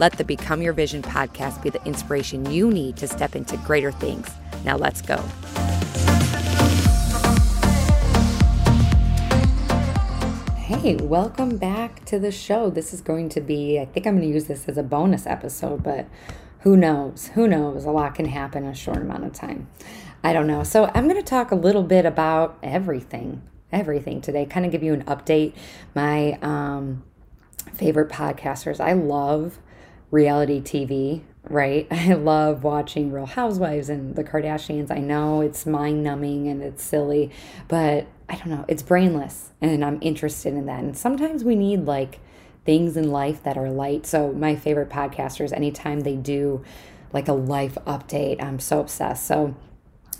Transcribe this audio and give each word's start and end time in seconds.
Let 0.00 0.14
the 0.14 0.24
Become 0.24 0.60
Your 0.60 0.72
Vision 0.72 1.02
podcast 1.02 1.62
be 1.62 1.70
the 1.70 1.80
inspiration 1.84 2.50
you 2.50 2.68
need 2.68 2.96
to 2.96 3.06
step 3.06 3.36
into 3.36 3.56
greater 3.58 3.92
things. 3.92 4.28
Now, 4.64 4.76
let's 4.76 5.00
go. 5.00 5.18
Hey, 10.56 10.96
welcome 10.96 11.58
back 11.58 12.04
to 12.06 12.18
the 12.18 12.32
show. 12.32 12.70
This 12.70 12.92
is 12.92 13.00
going 13.02 13.28
to 13.30 13.40
be, 13.40 13.78
I 13.78 13.84
think 13.84 14.08
I'm 14.08 14.16
going 14.16 14.26
to 14.26 14.34
use 14.34 14.46
this 14.46 14.68
as 14.68 14.76
a 14.76 14.82
bonus 14.82 15.28
episode, 15.28 15.84
but 15.84 16.08
who 16.60 16.76
knows? 16.76 17.28
Who 17.34 17.46
knows? 17.46 17.84
A 17.84 17.92
lot 17.92 18.16
can 18.16 18.26
happen 18.26 18.64
in 18.64 18.70
a 18.70 18.74
short 18.74 18.96
amount 18.96 19.24
of 19.24 19.32
time. 19.32 19.68
I 20.24 20.32
don't 20.32 20.48
know. 20.48 20.64
So, 20.64 20.90
I'm 20.92 21.04
going 21.04 21.22
to 21.22 21.22
talk 21.22 21.52
a 21.52 21.56
little 21.56 21.84
bit 21.84 22.04
about 22.04 22.58
everything, 22.64 23.42
everything 23.70 24.20
today, 24.20 24.44
kind 24.44 24.66
of 24.66 24.72
give 24.72 24.82
you 24.82 24.92
an 24.92 25.04
update. 25.04 25.54
My 25.94 26.36
um, 26.42 27.04
favorite 27.72 28.08
podcasters. 28.08 28.80
I 28.80 28.94
love 28.94 29.60
reality 30.14 30.60
TV, 30.60 31.22
right? 31.42 31.86
I 31.90 32.14
love 32.14 32.64
watching 32.64 33.12
Real 33.12 33.26
Housewives 33.26 33.90
and 33.90 34.14
the 34.14 34.24
Kardashians. 34.24 34.90
I 34.90 34.98
know 34.98 35.42
it's 35.42 35.66
mind 35.66 36.02
numbing 36.02 36.48
and 36.48 36.62
it's 36.62 36.82
silly, 36.82 37.30
but 37.68 38.06
I 38.28 38.36
don't 38.36 38.48
know, 38.48 38.64
it's 38.68 38.82
brainless 38.82 39.50
and 39.60 39.84
I'm 39.84 39.98
interested 40.00 40.54
in 40.54 40.66
that. 40.66 40.82
And 40.82 40.96
sometimes 40.96 41.44
we 41.44 41.56
need 41.56 41.84
like 41.84 42.20
things 42.64 42.96
in 42.96 43.10
life 43.10 43.42
that 43.42 43.58
are 43.58 43.70
light. 43.70 44.06
So, 44.06 44.32
my 44.32 44.56
favorite 44.56 44.88
podcasters, 44.88 45.52
anytime 45.52 46.00
they 46.00 46.16
do 46.16 46.64
like 47.12 47.28
a 47.28 47.34
life 47.34 47.76
update, 47.86 48.42
I'm 48.42 48.58
so 48.58 48.80
obsessed. 48.80 49.26
So, 49.26 49.54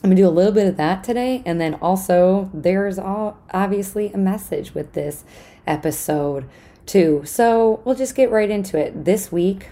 I'm 0.03 0.11
gonna 0.11 0.17
do 0.17 0.29
a 0.29 0.29
little 0.29 0.53
bit 0.53 0.67
of 0.67 0.77
that 0.77 1.03
today, 1.03 1.43
and 1.47 1.59
then 1.59 1.77
also 1.77 2.51
there's 2.53 2.99
all 2.99 3.39
obviously 3.55 4.13
a 4.13 4.19
message 4.19 4.75
with 4.75 4.93
this 4.93 5.25
episode 5.67 6.47
too. 6.85 7.23
So 7.25 7.81
we'll 7.87 7.95
just 7.95 8.15
get 8.15 8.31
right 8.31 8.51
into 8.51 8.77
it. 8.77 9.07
This 9.07 9.33
week 9.33 9.69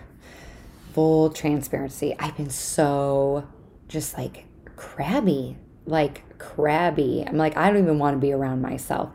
full 0.92 1.30
transparency, 1.30 2.14
I've 2.18 2.36
been 2.36 2.50
so 2.50 3.46
just 3.88 4.16
like 4.16 4.46
crabby, 4.76 5.56
like 5.86 6.38
crabby. 6.38 7.24
I'm 7.26 7.36
like, 7.36 7.56
I 7.56 7.70
don't 7.70 7.82
even 7.82 7.98
want 7.98 8.16
to 8.16 8.20
be 8.20 8.32
around 8.32 8.62
myself. 8.62 9.10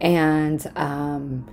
And 0.00 0.70
um, 0.76 1.48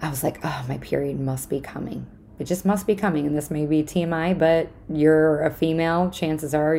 I 0.00 0.08
was 0.08 0.22
like, 0.22 0.38
oh, 0.44 0.64
my 0.68 0.78
period 0.78 1.18
must 1.18 1.50
be 1.50 1.60
coming. 1.60 2.06
It 2.38 2.44
just 2.44 2.64
must 2.64 2.86
be 2.86 2.94
coming. 2.94 3.26
And 3.26 3.36
this 3.36 3.50
may 3.50 3.66
be 3.66 3.82
TMI, 3.82 4.38
but 4.38 4.68
you're 4.88 5.42
a 5.42 5.50
female. 5.50 6.10
Chances 6.10 6.54
are 6.54 6.74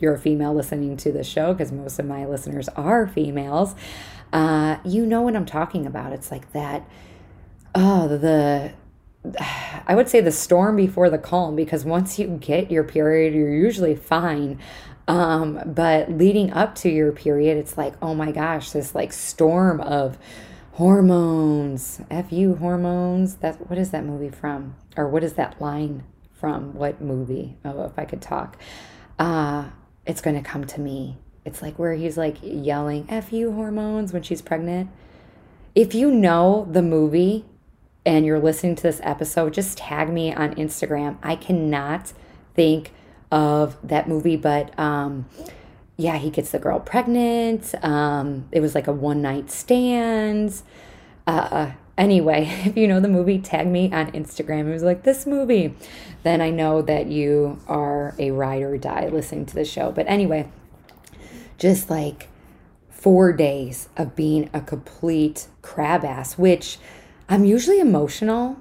you're 0.00 0.14
a 0.14 0.18
female 0.18 0.52
listening 0.52 0.96
to 0.98 1.12
the 1.12 1.22
show 1.22 1.52
because 1.52 1.70
most 1.70 2.00
of 2.00 2.06
my 2.06 2.26
listeners 2.26 2.68
are 2.70 3.06
females. 3.06 3.76
Uh, 4.32 4.78
you 4.84 5.06
know 5.06 5.22
what 5.22 5.36
I'm 5.36 5.46
talking 5.46 5.86
about. 5.86 6.12
It's 6.12 6.32
like 6.32 6.52
that. 6.52 6.88
Oh, 7.72 8.08
the 8.08 8.72
I 9.24 9.94
would 9.94 10.08
say 10.08 10.20
the 10.20 10.32
storm 10.32 10.76
before 10.76 11.10
the 11.10 11.18
calm 11.18 11.54
because 11.54 11.84
once 11.84 12.18
you 12.18 12.38
get 12.40 12.70
your 12.70 12.84
period, 12.84 13.34
you're 13.34 13.52
usually 13.52 13.94
fine. 13.94 14.58
Um, 15.06 15.60
but 15.66 16.10
leading 16.10 16.52
up 16.52 16.74
to 16.76 16.88
your 16.88 17.12
period, 17.12 17.58
it's 17.58 17.76
like, 17.76 17.94
oh 18.00 18.14
my 18.14 18.32
gosh, 18.32 18.70
this 18.70 18.94
like 18.94 19.12
storm 19.12 19.80
of 19.80 20.18
hormones, 20.72 22.00
fu 22.28 22.54
hormones. 22.54 23.36
That 23.36 23.68
what 23.68 23.78
is 23.78 23.90
that 23.90 24.04
movie 24.04 24.30
from, 24.30 24.76
or 24.96 25.08
what 25.08 25.22
is 25.22 25.34
that 25.34 25.60
line 25.60 26.04
from? 26.32 26.74
What 26.74 27.02
movie? 27.02 27.56
Oh, 27.64 27.84
if 27.84 27.98
I 27.98 28.04
could 28.04 28.22
talk, 28.22 28.56
uh, 29.18 29.70
it's 30.06 30.20
going 30.20 30.36
to 30.36 30.48
come 30.48 30.64
to 30.66 30.80
me. 30.80 31.18
It's 31.44 31.60
like 31.60 31.78
where 31.78 31.94
he's 31.94 32.16
like 32.16 32.36
yelling 32.42 33.06
fu 33.22 33.52
hormones 33.52 34.12
when 34.12 34.22
she's 34.22 34.40
pregnant. 34.40 34.90
If 35.74 35.94
you 35.94 36.10
know 36.10 36.66
the 36.70 36.82
movie, 36.82 37.44
and 38.04 38.24
you're 38.24 38.40
listening 38.40 38.76
to 38.76 38.82
this 38.82 39.00
episode, 39.02 39.54
just 39.54 39.78
tag 39.78 40.08
me 40.08 40.32
on 40.32 40.54
Instagram. 40.54 41.18
I 41.22 41.36
cannot 41.36 42.12
think 42.54 42.92
of 43.30 43.76
that 43.82 44.08
movie, 44.08 44.36
but 44.36 44.76
um, 44.78 45.26
yeah, 45.96 46.16
he 46.16 46.30
gets 46.30 46.50
the 46.50 46.58
girl 46.58 46.80
pregnant. 46.80 47.74
Um, 47.84 48.48
it 48.52 48.60
was 48.60 48.74
like 48.74 48.86
a 48.86 48.92
one 48.92 49.20
night 49.20 49.50
stand. 49.50 50.62
Uh, 51.26 51.72
anyway, 51.98 52.46
if 52.64 52.76
you 52.76 52.88
know 52.88 53.00
the 53.00 53.08
movie, 53.08 53.38
tag 53.38 53.66
me 53.66 53.92
on 53.92 54.10
Instagram. 54.12 54.68
It 54.68 54.72
was 54.72 54.82
like 54.82 55.02
this 55.02 55.26
movie. 55.26 55.74
Then 56.22 56.40
I 56.40 56.50
know 56.50 56.82
that 56.82 57.06
you 57.06 57.60
are 57.68 58.14
a 58.18 58.30
ride 58.30 58.62
or 58.62 58.76
die 58.78 59.08
listening 59.08 59.46
to 59.46 59.54
the 59.54 59.64
show. 59.64 59.92
But 59.92 60.06
anyway, 60.08 60.48
just 61.58 61.90
like 61.90 62.28
four 62.88 63.32
days 63.32 63.88
of 63.96 64.16
being 64.16 64.50
a 64.52 64.60
complete 64.60 65.48
crab 65.62 66.04
ass, 66.04 66.36
which 66.36 66.78
I'm 67.30 67.44
usually 67.44 67.78
emotional 67.78 68.56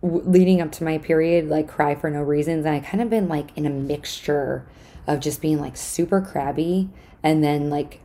leading 0.00 0.60
up 0.60 0.70
to 0.72 0.84
my 0.84 0.98
period, 0.98 1.48
like 1.48 1.68
cry 1.68 1.96
for 1.96 2.08
no 2.08 2.22
reasons. 2.22 2.64
And 2.64 2.74
I 2.74 2.78
kind 2.78 3.02
of 3.02 3.10
been 3.10 3.28
like 3.28 3.50
in 3.56 3.66
a 3.66 3.70
mixture 3.70 4.64
of 5.08 5.18
just 5.18 5.42
being 5.42 5.60
like 5.60 5.76
super 5.76 6.20
crabby 6.20 6.88
and 7.24 7.42
then 7.42 7.68
like 7.68 8.00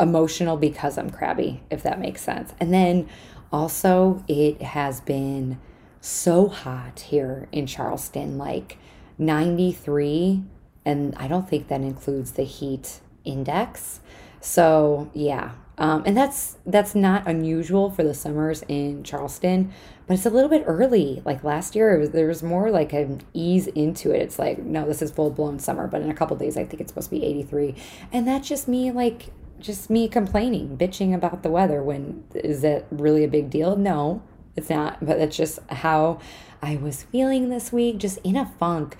emotional 0.00 0.56
because 0.56 0.98
I'm 0.98 1.10
crabby, 1.10 1.62
if 1.70 1.80
that 1.84 2.00
makes 2.00 2.22
sense. 2.22 2.54
And 2.58 2.74
then 2.74 3.08
also, 3.52 4.24
it 4.26 4.62
has 4.62 5.00
been 5.00 5.60
so 6.00 6.48
hot 6.48 7.00
here 7.00 7.48
in 7.52 7.66
Charleston, 7.66 8.36
like 8.36 8.78
93. 9.18 10.42
And 10.84 11.14
I 11.16 11.28
don't 11.28 11.48
think 11.48 11.68
that 11.68 11.82
includes 11.82 12.32
the 12.32 12.42
heat 12.42 13.00
index. 13.24 14.00
So, 14.40 15.10
yeah, 15.14 15.52
um, 15.80 16.02
and 16.04 16.16
that's 16.16 16.58
that's 16.66 16.94
not 16.94 17.26
unusual 17.26 17.90
for 17.90 18.04
the 18.04 18.14
summers 18.14 18.62
in 18.68 19.02
Charleston, 19.02 19.72
but 20.06 20.14
it's 20.14 20.26
a 20.26 20.30
little 20.30 20.50
bit 20.50 20.62
early. 20.66 21.22
Like 21.24 21.42
last 21.42 21.74
year, 21.74 21.98
was, 21.98 22.10
there 22.10 22.28
was 22.28 22.42
more 22.42 22.70
like 22.70 22.92
an 22.92 23.22
ease 23.32 23.66
into 23.68 24.12
it. 24.12 24.20
It's 24.20 24.38
like 24.38 24.58
no, 24.58 24.86
this 24.86 25.00
is 25.00 25.10
full 25.10 25.30
blown 25.30 25.58
summer, 25.58 25.88
but 25.88 26.02
in 26.02 26.10
a 26.10 26.14
couple 26.14 26.36
days, 26.36 26.58
I 26.58 26.64
think 26.64 26.82
it's 26.82 26.90
supposed 26.90 27.08
to 27.08 27.16
be 27.16 27.24
eighty 27.24 27.42
three, 27.42 27.74
and 28.12 28.28
that's 28.28 28.46
just 28.46 28.68
me 28.68 28.92
like 28.92 29.30
just 29.58 29.90
me 29.90 30.06
complaining, 30.06 30.76
bitching 30.76 31.14
about 31.14 31.42
the 31.42 31.50
weather. 31.50 31.82
When 31.82 32.24
is 32.34 32.60
that 32.60 32.86
really 32.90 33.24
a 33.24 33.28
big 33.28 33.50
deal? 33.50 33.74
No, 33.74 34.22
it's 34.56 34.68
not. 34.68 35.04
But 35.04 35.18
that's 35.18 35.36
just 35.36 35.60
how 35.70 36.20
I 36.62 36.76
was 36.76 37.04
feeling 37.04 37.48
this 37.48 37.72
week, 37.72 37.98
just 37.98 38.18
in 38.18 38.36
a 38.36 38.46
funk. 38.46 38.96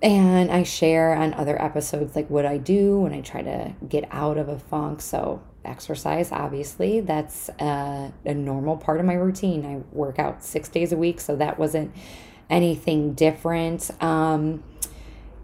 And 0.00 0.52
I 0.52 0.62
share 0.62 1.14
on 1.14 1.34
other 1.34 1.60
episodes 1.60 2.14
like 2.14 2.30
what 2.30 2.46
I 2.46 2.56
do 2.56 3.00
when 3.00 3.12
I 3.12 3.20
try 3.20 3.42
to 3.42 3.74
get 3.88 4.06
out 4.12 4.38
of 4.38 4.48
a 4.48 4.58
funk. 4.58 5.00
So 5.00 5.42
exercise, 5.68 6.32
obviously. 6.32 7.00
That's 7.00 7.48
uh, 7.60 8.10
a 8.24 8.34
normal 8.34 8.76
part 8.76 9.00
of 9.00 9.06
my 9.06 9.14
routine. 9.14 9.64
I 9.64 9.94
work 9.94 10.18
out 10.18 10.42
six 10.42 10.68
days 10.68 10.92
a 10.92 10.96
week, 10.96 11.20
so 11.20 11.36
that 11.36 11.58
wasn't 11.58 11.94
anything 12.50 13.14
different. 13.14 13.90
Um, 14.02 14.62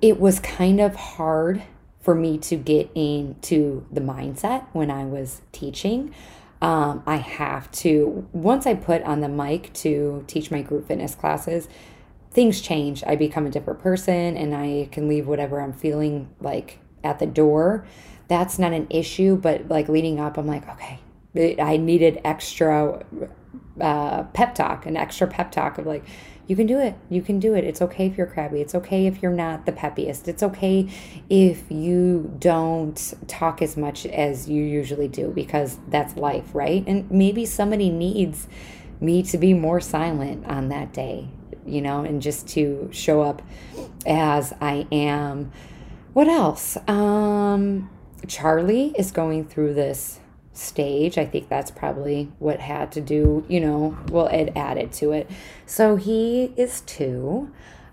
it 0.01 0.19
was 0.19 0.41
kind 0.41 0.81
of 0.81 0.95
hard 0.95 1.63
for 2.01 2.15
me 2.15 2.37
to 2.37 2.57
get 2.57 2.91
into 2.95 3.87
the 3.91 4.01
mindset 4.01 4.67
when 4.73 4.91
I 4.91 5.05
was 5.05 5.41
teaching. 5.53 6.15
Um, 6.61 7.03
I 7.07 7.17
have 7.17 7.71
to, 7.73 8.29
once 8.33 8.67
I 8.67 8.75
put 8.75 9.03
on 9.03 9.21
the 9.21 9.29
mic 9.29 9.73
to 9.75 10.25
teach 10.27 10.51
my 10.51 10.63
group 10.63 10.89
fitness 10.89 11.15
classes, 11.15 11.69
things 12.31 12.61
change. 12.61 13.03
I 13.07 13.17
become 13.17 13.47
a 13.47 13.51
different 13.51 13.81
person 13.81 14.37
and 14.37 14.55
I 14.55 14.89
can 14.91 15.09
leave 15.09 15.27
whatever 15.27 15.61
I'm 15.61 15.73
feeling 15.73 16.29
like 16.41 16.79
at 17.03 17.19
the 17.19 17.27
door 17.27 17.87
that's 18.29 18.59
not 18.59 18.73
an 18.73 18.87
issue. 18.91 19.37
But 19.37 19.69
like 19.69 19.89
leading 19.89 20.21
up, 20.21 20.39
I'm 20.39 20.47
like, 20.47 20.69
okay, 20.69 21.01
I 21.61 21.77
needed 21.77 22.21
extra 22.25 23.05
uh, 23.81 24.23
pep 24.25 24.55
talk, 24.55 24.87
an 24.87 24.97
extra 24.97 25.27
pep 25.27 25.51
talk 25.51 25.79
of 25.79 25.87
like, 25.87 26.05
you 26.47 26.57
can 26.57 26.67
do 26.67 26.79
it. 26.79 26.95
You 27.09 27.23
can 27.23 27.41
do 27.41 27.55
it. 27.55 27.65
It's 27.65 27.81
okay 27.81 28.07
if 28.07 28.19
you're 28.19 28.27
crabby. 28.27 28.61
It's 28.61 28.75
okay 28.75 29.07
if 29.07 29.23
you're 29.23 29.33
not 29.33 29.65
the 29.65 29.73
peppiest. 29.73 30.29
It's 30.29 30.43
okay 30.43 30.89
if 31.31 31.71
you 31.71 32.35
don't 32.39 33.15
talk 33.27 33.63
as 33.63 33.77
much 33.77 34.05
as 34.07 34.49
you 34.49 34.63
usually 34.63 35.09
do 35.09 35.29
because 35.29 35.79
that's 35.89 36.17
life, 36.17 36.55
right? 36.55 36.85
And 36.87 37.11
maybe 37.11 37.47
somebody 37.47 37.89
needs 37.89 38.47
me 39.01 39.23
to 39.23 39.39
be 39.39 39.55
more 39.55 39.81
silent 39.81 40.45
on 40.47 40.69
that 40.69 40.93
day, 40.93 41.29
you 41.65 41.81
know, 41.81 42.05
and 42.05 42.21
just 42.21 42.47
to 42.49 42.91
show 42.93 43.23
up 43.23 43.41
as 44.07 44.53
I 44.61 44.87
am. 44.93 45.51
What 46.13 46.29
else? 46.29 46.77
Um, 46.87 47.89
Charlie 48.27 48.95
is 48.97 49.13
going 49.13 49.47
through 49.47 49.75
this 49.75 50.21
stage. 50.53 51.19
I 51.19 51.27
think 51.27 51.49
that's 51.49 51.71
probably 51.71 52.31
what 52.39 52.61
had 52.61 52.93
to 52.93 53.01
do, 53.01 53.45
you 53.49 53.61
know, 53.61 53.99
well, 54.11 54.27
it 54.29 54.53
added 54.57 54.93
to 54.95 55.13
it. 55.13 55.31
So 55.67 55.97
he 55.97 56.53
is 56.57 56.81
two. 56.83 57.51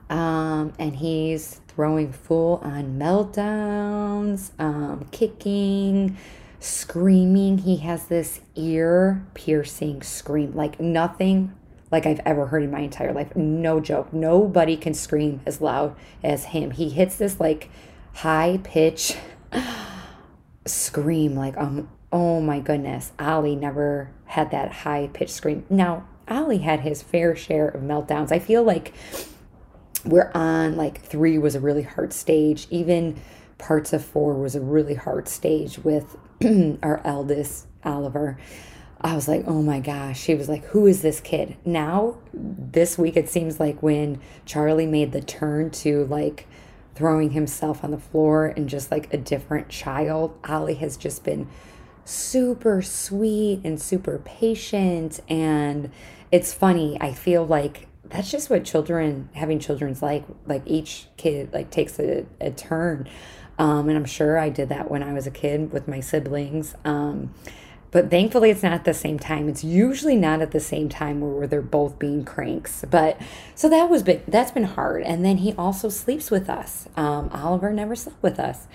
Um, 0.09 0.73
and 0.77 0.97
he's 0.97 1.61
throwing 1.69 2.11
full 2.11 2.57
on 2.63 2.99
meltdowns, 2.99 4.51
um, 4.59 5.07
kicking, 5.11 6.17
screaming. 6.59 7.59
He 7.59 7.77
has 7.77 8.05
this 8.07 8.41
ear 8.55 9.25
piercing 9.33 10.01
scream, 10.01 10.53
like 10.53 10.81
nothing 10.81 11.53
like 11.89 12.05
I've 12.05 12.19
ever 12.25 12.47
heard 12.47 12.63
in 12.63 12.71
my 12.71 12.81
entire 12.81 13.13
life. 13.13 13.35
No 13.37 13.79
joke. 13.79 14.11
Nobody 14.11 14.75
can 14.75 14.93
scream 14.93 15.39
as 15.45 15.61
loud 15.61 15.95
as 16.23 16.45
him. 16.45 16.71
He 16.71 16.89
hits 16.89 17.15
this 17.15 17.39
like 17.39 17.69
high 18.15 18.59
pitch 18.63 19.15
scream, 20.65 21.35
like, 21.35 21.57
um, 21.57 21.89
oh 22.11 22.41
my 22.41 22.59
goodness. 22.59 23.11
Ali 23.19 23.55
never 23.55 24.11
had 24.25 24.51
that 24.51 24.71
high 24.71 25.09
pitched 25.13 25.33
scream. 25.33 25.65
Now, 25.69 26.07
Ali 26.27 26.59
had 26.59 26.81
his 26.81 27.01
fair 27.01 27.35
share 27.35 27.67
of 27.67 27.81
meltdowns. 27.81 28.31
I 28.31 28.39
feel 28.39 28.63
like 28.63 28.93
we're 30.05 30.31
on 30.33 30.77
like 30.77 31.01
three 31.01 31.37
was 31.37 31.55
a 31.55 31.59
really 31.59 31.83
hard 31.83 32.13
stage. 32.13 32.67
Even 32.69 33.19
parts 33.57 33.93
of 33.93 34.03
four 34.03 34.35
was 34.35 34.55
a 34.55 34.61
really 34.61 34.95
hard 34.95 35.27
stage 35.27 35.77
with 35.79 36.17
our 36.83 37.01
eldest, 37.05 37.67
Oliver. 37.83 38.37
I 38.99 39.15
was 39.15 39.27
like, 39.27 39.43
oh 39.47 39.61
my 39.61 39.79
gosh. 39.79 40.19
She 40.19 40.35
was 40.35 40.47
like, 40.47 40.63
who 40.65 40.85
is 40.85 41.01
this 41.01 41.19
kid? 41.19 41.57
Now, 41.65 42.19
this 42.33 42.97
week, 42.97 43.17
it 43.17 43.29
seems 43.29 43.59
like 43.59 43.81
when 43.81 44.21
Charlie 44.45 44.85
made 44.85 45.11
the 45.11 45.21
turn 45.21 45.71
to 45.71 46.05
like 46.05 46.47
throwing 46.95 47.31
himself 47.31 47.83
on 47.83 47.91
the 47.91 47.97
floor 47.97 48.47
and 48.47 48.67
just 48.69 48.91
like 48.91 49.13
a 49.13 49.17
different 49.17 49.69
child, 49.69 50.37
Ali 50.43 50.75
has 50.75 50.97
just 50.97 51.23
been 51.23 51.47
super 52.05 52.81
sweet 52.81 53.61
and 53.63 53.81
super 53.81 54.19
patient. 54.19 55.19
And 55.29 55.91
it's 56.31 56.53
funny. 56.53 56.97
I 56.99 57.13
feel 57.13 57.45
like 57.45 57.87
that's 58.05 58.29
just 58.29 58.49
what 58.49 58.65
children, 58.65 59.29
having 59.33 59.59
children's 59.59 60.01
like, 60.01 60.25
like 60.45 60.63
each 60.65 61.07
kid 61.17 61.53
like 61.53 61.69
takes 61.71 61.99
a, 61.99 62.25
a 62.39 62.51
turn. 62.51 63.07
Um, 63.57 63.89
and 63.89 63.97
I'm 63.97 64.05
sure 64.05 64.37
I 64.37 64.49
did 64.49 64.69
that 64.69 64.89
when 64.89 65.03
I 65.03 65.13
was 65.13 65.27
a 65.27 65.31
kid 65.31 65.71
with 65.71 65.87
my 65.87 65.99
siblings. 65.99 66.75
Um, 66.83 67.33
but 67.91 68.09
thankfully, 68.09 68.49
it's 68.49 68.63
not 68.63 68.71
at 68.71 68.85
the 68.85 68.93
same 68.93 69.19
time. 69.19 69.49
It's 69.49 69.63
usually 69.63 70.15
not 70.15 70.41
at 70.41 70.51
the 70.51 70.59
same 70.59 70.87
time 70.89 71.19
where 71.19 71.45
they're 71.45 71.61
both 71.61 71.99
being 71.99 72.23
cranks. 72.23 72.85
But 72.89 73.19
so 73.53 73.69
that 73.69 73.89
was 73.89 74.01
been 74.01 74.21
that's 74.27 74.51
been 74.51 74.63
hard. 74.63 75.03
And 75.03 75.25
then 75.25 75.37
he 75.37 75.53
also 75.53 75.89
sleeps 75.89 76.31
with 76.31 76.49
us. 76.49 76.87
Um, 76.95 77.29
Oliver 77.33 77.73
never 77.73 77.95
slept 77.95 78.23
with 78.23 78.39
us, 78.39 78.67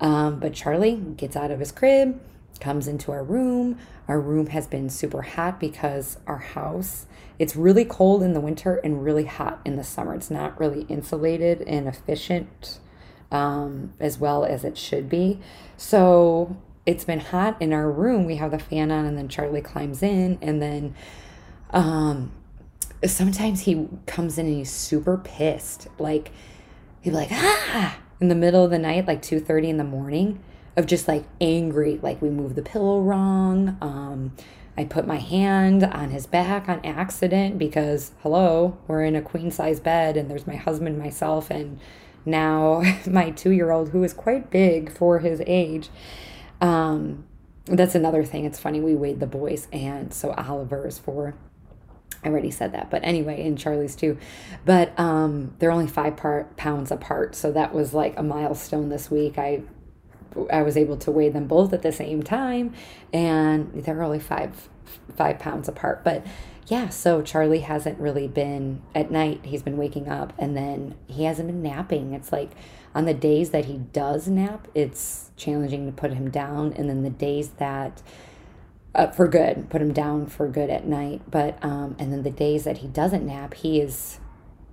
um, 0.00 0.40
but 0.40 0.54
Charlie 0.54 0.96
gets 0.96 1.36
out 1.36 1.50
of 1.50 1.60
his 1.60 1.70
crib, 1.70 2.20
comes 2.60 2.88
into 2.88 3.12
our 3.12 3.22
room. 3.22 3.78
Our 4.08 4.20
room 4.20 4.48
has 4.48 4.66
been 4.66 4.88
super 4.90 5.22
hot 5.22 5.60
because 5.60 6.18
our 6.26 6.38
house 6.38 7.06
it's 7.38 7.56
really 7.56 7.84
cold 7.84 8.22
in 8.22 8.34
the 8.34 8.40
winter 8.40 8.76
and 8.84 9.04
really 9.04 9.24
hot 9.24 9.60
in 9.64 9.76
the 9.76 9.84
summer. 9.84 10.14
It's 10.14 10.30
not 10.30 10.58
really 10.60 10.82
insulated 10.82 11.62
and 11.62 11.88
efficient 11.88 12.78
um, 13.32 13.94
as 13.98 14.18
well 14.18 14.44
as 14.44 14.62
it 14.62 14.78
should 14.78 15.08
be. 15.08 15.40
So 15.76 16.56
it's 16.84 17.04
been 17.04 17.20
hot 17.20 17.60
in 17.60 17.72
our 17.72 17.90
room. 17.90 18.24
We 18.24 18.36
have 18.36 18.50
the 18.50 18.58
fan 18.58 18.90
on, 18.90 19.04
and 19.04 19.16
then 19.16 19.28
Charlie 19.28 19.60
climbs 19.60 20.02
in, 20.02 20.38
and 20.42 20.60
then 20.60 20.94
um, 21.70 22.32
sometimes 23.04 23.62
he 23.62 23.88
comes 24.06 24.38
in 24.38 24.46
and 24.46 24.56
he's 24.56 24.70
super 24.70 25.16
pissed. 25.16 25.88
Like 25.98 26.32
he'd 27.00 27.10
be 27.10 27.16
like 27.16 27.28
ah 27.32 27.98
in 28.20 28.28
the 28.28 28.34
middle 28.34 28.64
of 28.64 28.70
the 28.70 28.78
night, 28.78 29.06
like 29.06 29.22
two 29.22 29.40
thirty 29.40 29.70
in 29.70 29.76
the 29.76 29.84
morning, 29.84 30.42
of 30.76 30.86
just 30.86 31.06
like 31.06 31.24
angry. 31.40 32.00
Like 32.02 32.20
we 32.20 32.30
moved 32.30 32.56
the 32.56 32.62
pillow 32.62 33.00
wrong. 33.00 33.76
Um, 33.80 34.32
I 34.76 34.84
put 34.84 35.06
my 35.06 35.18
hand 35.18 35.84
on 35.84 36.10
his 36.10 36.26
back 36.26 36.68
on 36.68 36.84
accident 36.84 37.58
because 37.58 38.12
hello, 38.22 38.78
we're 38.88 39.04
in 39.04 39.14
a 39.14 39.22
queen 39.22 39.50
size 39.50 39.78
bed, 39.78 40.16
and 40.16 40.28
there's 40.28 40.46
my 40.46 40.56
husband, 40.56 40.98
myself, 40.98 41.50
and 41.50 41.78
now 42.24 42.82
my 43.06 43.30
two 43.30 43.50
year 43.50 43.70
old 43.70 43.90
who 43.90 44.02
is 44.02 44.12
quite 44.12 44.50
big 44.50 44.90
for 44.90 45.20
his 45.20 45.40
age 45.46 45.88
um, 46.62 47.24
that's 47.66 47.94
another 47.94 48.24
thing. 48.24 48.46
It's 48.46 48.58
funny. 48.58 48.80
We 48.80 48.94
weighed 48.94 49.20
the 49.20 49.26
boys, 49.26 49.68
and 49.72 50.14
so 50.14 50.30
Oliver 50.32 50.86
is 50.86 50.98
four. 50.98 51.34
I 52.24 52.28
already 52.28 52.52
said 52.52 52.72
that, 52.72 52.88
but 52.88 53.02
anyway, 53.04 53.44
and 53.46 53.58
Charlie's 53.58 53.96
two. 53.96 54.16
But 54.64 54.98
um, 54.98 55.54
they're 55.58 55.72
only 55.72 55.88
five 55.88 56.16
part, 56.16 56.56
pounds 56.56 56.90
apart, 56.92 57.34
so 57.34 57.50
that 57.52 57.74
was 57.74 57.92
like 57.92 58.16
a 58.16 58.22
milestone 58.22 58.88
this 58.88 59.10
week. 59.10 59.38
I 59.38 59.62
I 60.50 60.62
was 60.62 60.76
able 60.76 60.96
to 60.98 61.10
weigh 61.10 61.28
them 61.28 61.46
both 61.46 61.72
at 61.72 61.82
the 61.82 61.92
same 61.92 62.22
time, 62.22 62.74
and 63.12 63.84
they're 63.84 64.02
only 64.02 64.20
five 64.20 64.68
five 65.16 65.38
pounds 65.38 65.68
apart. 65.68 66.04
But 66.04 66.26
yeah, 66.66 66.88
so 66.88 67.22
Charlie 67.22 67.60
hasn't 67.60 67.98
really 67.98 68.28
been 68.28 68.82
at 68.94 69.10
night. 69.10 69.40
He's 69.44 69.62
been 69.62 69.76
waking 69.76 70.08
up, 70.08 70.32
and 70.38 70.56
then 70.56 70.94
he 71.06 71.24
hasn't 71.24 71.48
been 71.48 71.62
napping. 71.62 72.12
It's 72.14 72.32
like 72.32 72.52
on 72.94 73.04
the 73.04 73.14
days 73.14 73.50
that 73.50 73.66
he 73.66 73.78
does 73.78 74.28
nap, 74.28 74.68
it's 74.74 75.30
challenging 75.36 75.86
to 75.86 75.92
put 75.92 76.12
him 76.12 76.30
down. 76.30 76.72
And 76.74 76.88
then 76.88 77.02
the 77.02 77.10
days 77.10 77.50
that, 77.58 78.02
uh, 78.94 79.08
for 79.08 79.26
good, 79.26 79.70
put 79.70 79.80
him 79.80 79.92
down 79.92 80.26
for 80.26 80.46
good 80.46 80.68
at 80.68 80.86
night. 80.86 81.22
But, 81.30 81.62
um, 81.64 81.96
and 81.98 82.12
then 82.12 82.22
the 82.22 82.30
days 82.30 82.64
that 82.64 82.78
he 82.78 82.88
doesn't 82.88 83.24
nap, 83.24 83.54
he 83.54 83.80
is, 83.80 84.20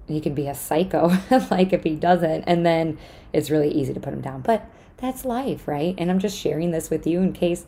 he 0.07 0.19
can 0.19 0.33
be 0.33 0.47
a 0.47 0.53
psycho, 0.53 1.11
like 1.51 1.71
if 1.71 1.83
he 1.83 1.95
doesn't. 1.95 2.43
And 2.43 2.65
then 2.65 2.97
it's 3.31 3.49
really 3.49 3.71
easy 3.71 3.93
to 3.93 3.99
put 3.99 4.13
him 4.13 4.21
down. 4.21 4.41
But 4.41 4.69
that's 4.97 5.23
life, 5.23 5.67
right? 5.67 5.95
And 5.97 6.11
I'm 6.11 6.19
just 6.19 6.37
sharing 6.37 6.71
this 6.71 6.89
with 6.89 7.07
you 7.07 7.21
in 7.21 7.31
case 7.31 7.65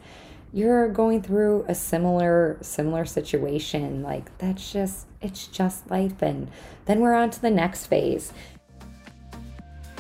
you're 0.54 0.90
going 0.90 1.22
through 1.22 1.66
a 1.68 1.76
similar 1.76 2.58
similar 2.62 3.06
situation 3.06 4.04
like 4.04 4.38
that's 4.38 4.72
just 4.72 5.08
it's 5.22 5.48
just 5.48 5.90
life 5.90 6.22
and 6.22 6.50
then 6.86 7.00
we're 7.00 7.14
on 7.14 7.30
to 7.30 7.42
the 7.42 7.52
next 7.52 7.86
phase 7.86 8.34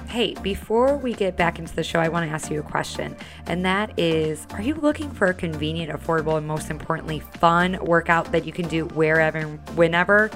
Hey, 0.07 0.35
before 0.41 0.97
we 0.97 1.13
get 1.13 1.37
back 1.37 1.57
into 1.57 1.73
the 1.73 1.85
show, 1.85 2.01
I 2.01 2.09
want 2.09 2.27
to 2.27 2.33
ask 2.33 2.51
you 2.51 2.59
a 2.59 2.63
question. 2.63 3.15
And 3.45 3.63
that 3.63 3.97
is 3.97 4.45
Are 4.51 4.61
you 4.61 4.75
looking 4.75 5.09
for 5.09 5.27
a 5.27 5.33
convenient, 5.33 5.89
affordable, 5.89 6.37
and 6.37 6.45
most 6.45 6.69
importantly, 6.69 7.21
fun 7.21 7.77
workout 7.81 8.29
that 8.33 8.45
you 8.45 8.51
can 8.51 8.67
do 8.67 8.87
wherever 8.87 9.37
and 9.37 9.57
whenever? 9.77 10.29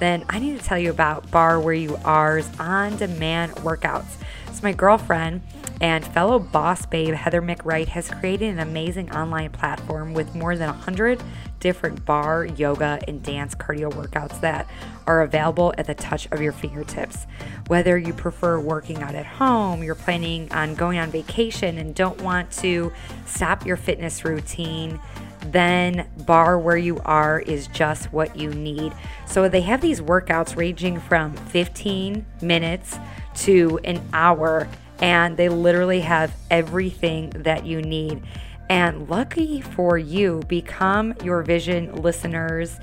Then 0.00 0.24
I 0.28 0.40
need 0.40 0.58
to 0.58 0.64
tell 0.64 0.76
you 0.76 0.90
about 0.90 1.30
Barre 1.30 1.60
Where 1.60 1.72
You 1.72 1.96
Are's 2.04 2.50
on 2.58 2.96
demand 2.96 3.52
workouts. 3.58 4.16
My 4.62 4.72
girlfriend 4.72 5.40
and 5.80 6.06
fellow 6.06 6.38
boss 6.38 6.86
babe 6.86 7.14
Heather 7.14 7.42
McWright 7.42 7.88
has 7.88 8.08
created 8.08 8.50
an 8.50 8.60
amazing 8.60 9.10
online 9.10 9.50
platform 9.50 10.14
with 10.14 10.36
more 10.36 10.56
than 10.56 10.68
100 10.68 11.20
different 11.58 12.04
barre, 12.04 12.44
yoga, 12.44 13.00
and 13.08 13.20
dance 13.24 13.56
cardio 13.56 13.90
workouts 13.92 14.40
that 14.40 14.68
are 15.08 15.22
available 15.22 15.74
at 15.78 15.88
the 15.88 15.94
touch 15.94 16.28
of 16.30 16.40
your 16.40 16.52
fingertips. 16.52 17.26
Whether 17.66 17.98
you 17.98 18.12
prefer 18.12 18.60
working 18.60 19.02
out 19.02 19.16
at 19.16 19.26
home, 19.26 19.82
you're 19.82 19.96
planning 19.96 20.50
on 20.52 20.76
going 20.76 20.98
on 20.98 21.10
vacation 21.10 21.78
and 21.78 21.92
don't 21.92 22.20
want 22.22 22.52
to 22.52 22.92
stop 23.26 23.66
your 23.66 23.76
fitness 23.76 24.24
routine, 24.24 25.00
then 25.46 26.08
Barre 26.18 26.58
Where 26.58 26.76
You 26.76 27.00
Are 27.04 27.40
is 27.40 27.66
just 27.66 28.12
what 28.12 28.36
you 28.36 28.50
need. 28.50 28.92
So 29.26 29.48
they 29.48 29.62
have 29.62 29.80
these 29.80 30.00
workouts 30.00 30.56
ranging 30.56 31.00
from 31.00 31.34
15 31.34 32.24
minutes 32.40 32.98
to 33.36 33.78
an 33.84 34.02
hour 34.12 34.68
and 35.00 35.36
they 35.36 35.48
literally 35.48 36.00
have 36.00 36.34
everything 36.50 37.30
that 37.30 37.66
you 37.66 37.82
need. 37.82 38.22
And 38.70 39.08
lucky 39.10 39.60
for 39.60 39.98
you, 39.98 40.42
Become 40.48 41.14
Your 41.24 41.42
Vision 41.42 41.94
listeners 41.96 42.78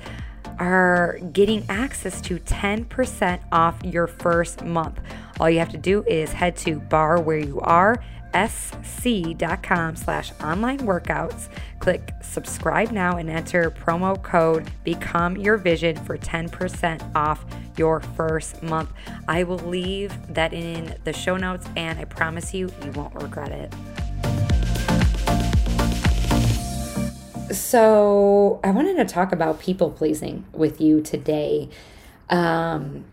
are 0.58 1.18
getting 1.32 1.64
access 1.70 2.20
to 2.20 2.38
10% 2.38 3.40
off 3.50 3.82
your 3.82 4.06
first 4.06 4.62
month. 4.62 5.00
All 5.40 5.48
you 5.48 5.58
have 5.58 5.70
to 5.70 5.78
do 5.78 6.04
is 6.04 6.32
head 6.32 6.54
to 6.58 6.78
barre 6.78 7.18
where 7.20 7.38
you 7.38 7.60
are 7.60 8.02
sc.com 8.34 9.96
slash 9.96 10.32
online 10.42 10.80
workouts. 10.80 11.48
Click 11.78 12.12
subscribe 12.22 12.90
now 12.90 13.16
and 13.16 13.30
enter 13.30 13.70
promo 13.70 14.20
code 14.22 14.70
Become 14.84 15.36
Your 15.36 15.56
Vision 15.56 15.96
for 16.04 16.16
10% 16.18 17.14
off 17.14 17.44
your 17.76 18.00
first 18.00 18.62
month. 18.62 18.90
I 19.28 19.42
will 19.42 19.58
leave 19.58 20.12
that 20.34 20.52
in 20.52 20.96
the 21.04 21.12
show 21.12 21.36
notes 21.36 21.66
and 21.76 21.98
I 21.98 22.04
promise 22.04 22.54
you, 22.54 22.70
you 22.84 22.90
won't 22.92 23.14
regret 23.14 23.52
it. 23.52 23.74
So, 27.54 28.60
I 28.62 28.70
wanted 28.70 28.96
to 28.98 29.04
talk 29.04 29.32
about 29.32 29.58
people 29.58 29.90
pleasing 29.90 30.44
with 30.52 30.80
you 30.80 31.00
today. 31.00 31.68
Um, 32.28 33.06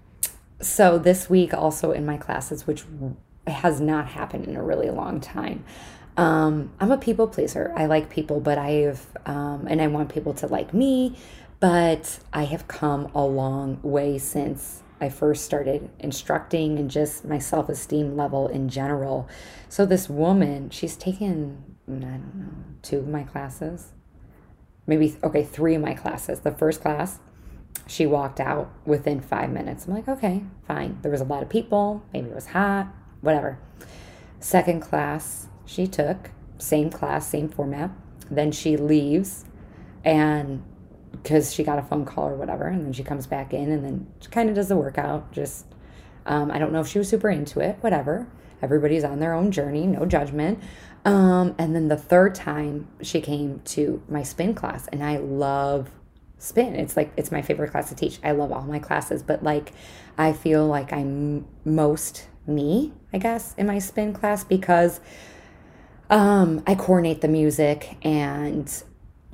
so, 0.62 1.00
this 1.00 1.28
week, 1.28 1.56
also 1.56 1.92
in 1.92 2.06
my 2.06 2.18
classes, 2.18 2.68
which 2.68 2.84
has 3.50 3.80
not 3.82 4.08
happened 4.08 4.46
in 4.46 4.56
a 4.56 4.64
really 4.64 4.90
long 4.90 5.20
time. 5.20 5.64
Um, 6.18 6.72
I'm 6.80 6.92
a 6.92 6.98
people 6.98 7.28
pleaser. 7.28 7.72
I 7.76 7.86
like 7.86 8.10
people, 8.10 8.40
but 8.40 8.58
I 8.58 8.72
have, 8.72 9.06
um, 9.26 9.68
and 9.70 9.82
I 9.82 9.88
want 9.88 10.10
people 10.10 10.34
to 10.36 10.48
like 10.48 10.74
me, 10.74 11.16
but 11.60 12.20
I 12.34 12.44
have 12.44 12.68
come 12.68 13.12
a 13.14 13.24
long 13.24 13.80
way 13.84 14.18
since 14.18 14.82
I 15.00 15.10
first 15.10 15.46
started 15.46 15.90
instructing 16.00 16.80
and 16.80 16.90
just 16.90 17.24
my 17.24 17.38
self 17.38 17.70
esteem 17.70 18.18
level 18.18 18.48
in 18.48 18.68
general. 18.68 19.28
So, 19.70 19.86
this 19.86 20.10
woman, 20.10 20.72
she's 20.72 20.96
taken, 20.96 21.76
I 21.88 21.92
don't 21.92 22.36
know, 22.36 22.54
two 22.82 22.98
of 22.98 23.08
my 23.08 23.24
classes, 23.24 23.92
maybe, 24.88 25.16
okay, 25.24 25.44
three 25.44 25.76
of 25.76 25.84
my 25.84 25.94
classes. 25.94 26.40
The 26.40 26.52
first 26.52 26.82
class, 26.82 27.20
she 27.86 28.08
walked 28.08 28.40
out 28.40 28.72
within 28.86 29.22
five 29.22 29.52
minutes. 29.52 29.86
I'm 29.86 29.94
like, 29.94 30.08
okay, 30.08 30.44
fine. 30.68 30.98
There 31.04 31.12
was 31.12 31.22
a 31.22 31.26
lot 31.26 31.44
of 31.44 31.50
people. 31.50 32.04
Maybe 32.12 32.30
it 32.30 32.36
was 32.36 32.48
hot, 32.48 32.88
whatever. 33.22 33.60
Second 34.40 34.82
class, 34.82 35.48
she 35.66 35.88
took, 35.88 36.32
same 36.58 36.90
class, 36.90 37.28
same 37.28 37.50
format. 37.50 37.92
Then 38.30 38.52
she 38.52 38.78
leaves 38.78 39.46
and 40.04 40.64
because 41.12 41.54
she 41.54 41.64
got 41.64 41.80
a 41.80 41.82
phone 41.82 42.06
call 42.06 42.28
or 42.30 42.36
whatever. 42.36 42.68
And 42.68 42.86
then 42.86 42.94
she 42.94 43.04
comes 43.04 43.28
back 43.28 43.54
in 43.54 43.72
and 43.72 43.84
then 43.84 44.08
kind 44.32 44.50
of 44.50 44.56
does 44.56 44.68
the 44.68 44.76
workout. 44.76 45.32
Just, 45.32 45.66
um, 46.26 46.52
I 46.52 46.60
don't 46.60 46.72
know 46.72 46.82
if 46.82 46.88
she 46.88 47.00
was 47.00 47.10
super 47.10 47.30
into 47.30 47.60
it, 47.60 47.78
whatever. 47.82 48.28
Everybody's 48.62 49.04
on 49.04 49.20
their 49.20 49.34
own 49.34 49.52
journey, 49.52 49.86
no 49.86 50.06
judgment. 50.06 50.60
Um, 51.06 51.56
and 51.58 51.76
then 51.76 51.88
the 51.88 51.98
third 51.98 52.36
time 52.36 52.88
she 53.02 53.22
came 53.22 53.62
to 53.66 54.02
my 54.10 54.24
spin 54.24 54.54
class, 54.54 54.88
and 54.88 55.04
I 55.04 55.18
love 55.18 55.90
spin. 56.38 56.76
It's 56.76 56.98
like 56.98 57.12
it's 57.16 57.32
my 57.32 57.42
favorite 57.42 57.72
class 57.72 57.90
to 57.90 57.96
teach. 57.96 58.20
I 58.24 58.32
love 58.32 58.52
all 58.52 58.64
my 58.64 58.80
classes, 58.80 59.24
but 59.24 59.44
like 59.44 59.74
I 60.18 60.34
feel 60.34 60.68
like 60.68 60.92
I'm 60.92 61.46
most 61.64 62.28
me, 62.48 62.94
I 63.14 63.18
guess, 63.18 63.54
in 63.56 63.68
my 63.68 63.80
spin 63.80 64.14
class 64.14 64.44
because 64.44 65.00
um 66.10 66.64
I 66.66 66.76
coordinate 66.76 67.22
the 67.22 67.28
music 67.28 67.98
and 68.02 68.84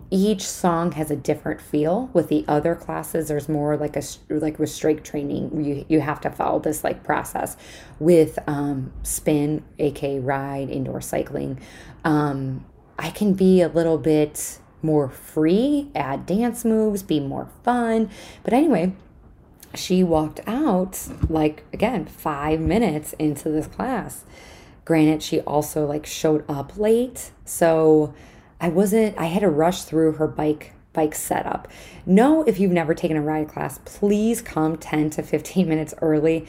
each 0.09 0.41
song 0.41 0.91
has 0.93 1.09
a 1.09 1.15
different 1.15 1.61
feel 1.61 2.09
with 2.13 2.29
the 2.29 2.45
other 2.47 2.75
classes 2.75 3.27
there's 3.27 3.47
more 3.47 3.77
like 3.77 3.95
a 3.95 4.01
like 4.29 4.59
with 4.59 4.69
strength 4.69 5.03
training 5.03 5.63
you 5.63 5.85
you 5.87 6.01
have 6.01 6.19
to 6.21 6.29
follow 6.29 6.59
this 6.59 6.83
like 6.83 7.03
process 7.03 7.57
with 7.99 8.37
um 8.47 8.91
spin 9.03 9.63
aka 9.79 10.19
ride 10.19 10.69
indoor 10.69 11.01
cycling 11.01 11.59
um 12.03 12.63
i 12.99 13.09
can 13.09 13.33
be 13.33 13.61
a 13.61 13.67
little 13.67 13.97
bit 13.97 14.59
more 14.83 15.09
free, 15.09 15.89
add 15.95 16.25
dance 16.25 16.65
moves, 16.65 17.01
be 17.01 17.19
more 17.19 17.47
fun. 17.63 18.09
But 18.43 18.53
anyway, 18.53 18.93
she 19.75 20.03
walked 20.03 20.39
out 20.47 21.07
like 21.29 21.63
again 21.73 22.05
5 22.05 22.59
minutes 22.59 23.13
into 23.13 23.49
this 23.49 23.67
class. 23.67 24.23
Granted, 24.85 25.23
she 25.23 25.39
also 25.41 25.85
like 25.85 26.05
showed 26.05 26.43
up 26.49 26.77
late. 26.77 27.31
So 27.45 28.13
I 28.59 28.69
wasn't 28.69 29.17
I 29.17 29.25
had 29.25 29.41
to 29.41 29.49
rush 29.49 29.83
through 29.83 30.13
her 30.13 30.27
bike 30.27 30.73
bike 30.93 31.15
setup. 31.15 31.67
No, 32.05 32.43
if 32.43 32.59
you've 32.59 32.71
never 32.71 32.93
taken 32.93 33.17
a 33.17 33.21
ride 33.21 33.49
class, 33.49 33.79
please 33.83 34.41
come 34.41 34.77
10 34.77 35.09
to 35.11 35.23
15 35.23 35.67
minutes 35.67 35.93
early 36.01 36.47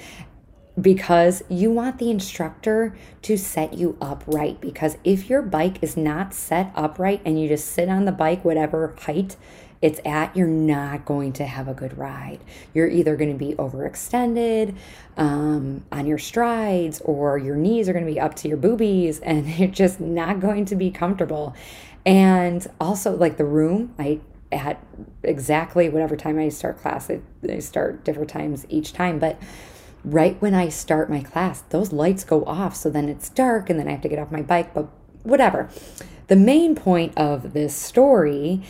because 0.81 1.43
you 1.49 1.71
want 1.71 1.99
the 1.99 2.11
instructor 2.11 2.97
to 3.23 3.37
set 3.37 3.75
you 3.75 3.97
up 4.01 4.25
right. 4.27 4.61
Because 4.61 4.99
if 5.05 5.31
your 5.31 5.41
bike 5.43 5.83
is 5.83 5.97
not 5.97 6.35
set 6.35 6.73
up 6.75 6.99
right 6.99 7.21
and 7.25 7.41
you 7.41 7.49
just 7.49 7.69
sit 7.69 7.89
on 7.89 8.05
the 8.05 8.13
bike, 8.13 8.45
whatever 8.45 8.95
height 9.01 9.37
it's 9.85 10.01
at, 10.07 10.35
you're 10.35 10.47
not 10.47 11.05
going 11.05 11.35
to 11.35 11.45
have 11.45 11.69
a 11.69 11.75
good 11.75 11.99
ride. 11.99 12.41
You're 12.73 12.89
either 12.89 13.17
going 13.17 13.31
to 13.31 13.37
be 13.37 13.55
overextended 13.57 14.75
um, 15.19 15.85
on 15.93 16.07
your 16.07 16.17
strides, 16.17 17.03
or 17.03 17.37
your 17.37 17.55
knees 17.55 17.87
are 17.87 17.93
going 17.93 18.07
to 18.07 18.11
be 18.11 18.19
up 18.19 18.35
to 18.37 18.49
your 18.49 18.57
boobies, 18.57 19.19
and 19.23 19.47
you're 19.47 19.69
just 19.69 20.01
not 20.01 20.41
going 20.41 20.65
to 20.65 20.75
be 20.75 20.91
comfortable. 20.91 21.55
And 22.07 22.67
also, 22.81 23.15
like 23.15 23.37
the 23.37 23.45
room, 23.45 23.95
I 23.99 24.21
at 24.51 24.83
exactly 25.23 25.91
whatever 25.91 26.17
time 26.17 26.39
I 26.39 26.49
start 26.49 26.79
class, 26.79 27.11
I, 27.11 27.21
I 27.47 27.59
start 27.59 28.05
different 28.05 28.31
times 28.31 28.65
each 28.71 28.95
time, 28.95 29.19
but 29.19 29.39
right 30.03 30.41
when 30.41 30.55
I 30.55 30.71
start 30.71 31.11
my 31.11 31.21
class, 31.21 31.61
those 31.61 31.93
lights 31.93 32.25
go 32.25 32.43
off. 32.47 32.75
So 32.75 32.89
then 32.89 33.11
it's 33.11 33.29
dark 33.29 33.69
and 33.69 33.79
then 33.79 33.87
I 33.87 33.91
have 33.91 34.03
to 34.03 34.09
get 34.09 34.19
off 34.19 34.31
my 34.31 34.43
bike, 34.43 34.73
but 34.73 34.89
whatever. 35.25 35.69
The 36.29 36.37
main 36.37 36.75
point 36.75 37.13
of 37.19 37.53
this 37.53 37.75
story 37.75 38.63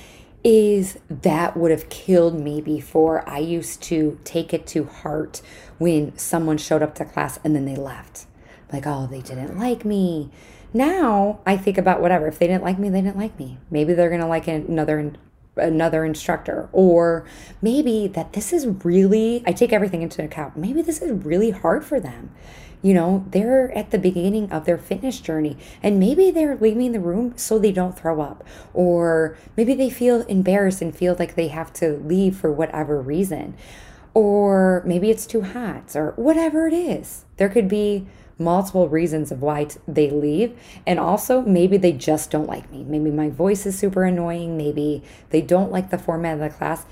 is 0.44 0.98
that 1.08 1.56
would 1.56 1.70
have 1.70 1.88
killed 1.88 2.38
me 2.38 2.60
before. 2.60 3.28
I 3.28 3.38
used 3.38 3.82
to 3.84 4.20
take 4.24 4.52
it 4.52 4.66
to 4.68 4.84
heart 4.84 5.40
when 5.78 6.16
someone 6.18 6.58
showed 6.58 6.82
up 6.82 6.94
to 6.96 7.06
class 7.06 7.40
and 7.42 7.56
then 7.56 7.64
they 7.64 7.76
left. 7.76 8.26
Like, 8.70 8.86
oh, 8.86 9.08
they 9.10 9.22
didn't 9.22 9.58
like 9.58 9.84
me. 9.84 10.30
Now 10.74 11.40
I 11.46 11.56
think 11.56 11.78
about 11.78 12.02
whatever. 12.02 12.26
If 12.26 12.38
they 12.38 12.46
didn't 12.46 12.64
like 12.64 12.78
me, 12.78 12.90
they 12.90 13.00
didn't 13.00 13.16
like 13.16 13.38
me. 13.38 13.58
Maybe 13.70 13.94
they're 13.94 14.10
to 14.10 14.26
like 14.26 14.46
another 14.46 15.12
another 15.56 16.04
instructor 16.04 16.68
or 16.72 17.24
maybe 17.62 18.08
that 18.08 18.32
this 18.32 18.52
is 18.52 18.66
really 18.84 19.40
I 19.46 19.52
take 19.52 19.72
everything 19.72 20.02
into 20.02 20.22
account. 20.22 20.56
Maybe 20.56 20.82
this 20.82 21.00
is 21.00 21.24
really 21.24 21.50
hard 21.50 21.84
for 21.84 22.00
them. 22.00 22.30
You 22.84 22.92
know, 22.92 23.24
they're 23.30 23.72
at 23.76 23.92
the 23.92 23.98
beginning 23.98 24.52
of 24.52 24.66
their 24.66 24.76
fitness 24.76 25.18
journey 25.18 25.56
and 25.82 25.98
maybe 25.98 26.30
they're 26.30 26.54
leaving 26.54 26.92
the 26.92 27.00
room 27.00 27.32
so 27.34 27.58
they 27.58 27.72
don't 27.72 27.98
throw 27.98 28.20
up 28.20 28.44
or 28.74 29.38
maybe 29.56 29.72
they 29.72 29.88
feel 29.88 30.20
embarrassed 30.26 30.82
and 30.82 30.94
feel 30.94 31.16
like 31.18 31.34
they 31.34 31.48
have 31.48 31.72
to 31.74 31.96
leave 32.04 32.36
for 32.36 32.52
whatever 32.52 33.00
reason. 33.00 33.56
Or 34.12 34.82
maybe 34.84 35.10
it's 35.10 35.24
too 35.26 35.40
hot 35.40 35.96
or 35.96 36.12
whatever 36.16 36.66
it 36.66 36.74
is. 36.74 37.24
There 37.38 37.48
could 37.48 37.68
be 37.68 38.06
multiple 38.38 38.90
reasons 38.90 39.32
of 39.32 39.40
why 39.40 39.64
t- 39.64 39.80
they 39.88 40.10
leave. 40.10 40.54
And 40.86 40.98
also, 40.98 41.40
maybe 41.40 41.78
they 41.78 41.92
just 41.92 42.30
don't 42.30 42.46
like 42.46 42.70
me. 42.70 42.84
Maybe 42.84 43.10
my 43.10 43.30
voice 43.30 43.64
is 43.64 43.78
super 43.78 44.04
annoying. 44.04 44.58
Maybe 44.58 45.02
they 45.30 45.40
don't 45.40 45.72
like 45.72 45.88
the 45.88 45.98
format 45.98 46.34
of 46.34 46.40
the 46.40 46.50
class. 46.50 46.84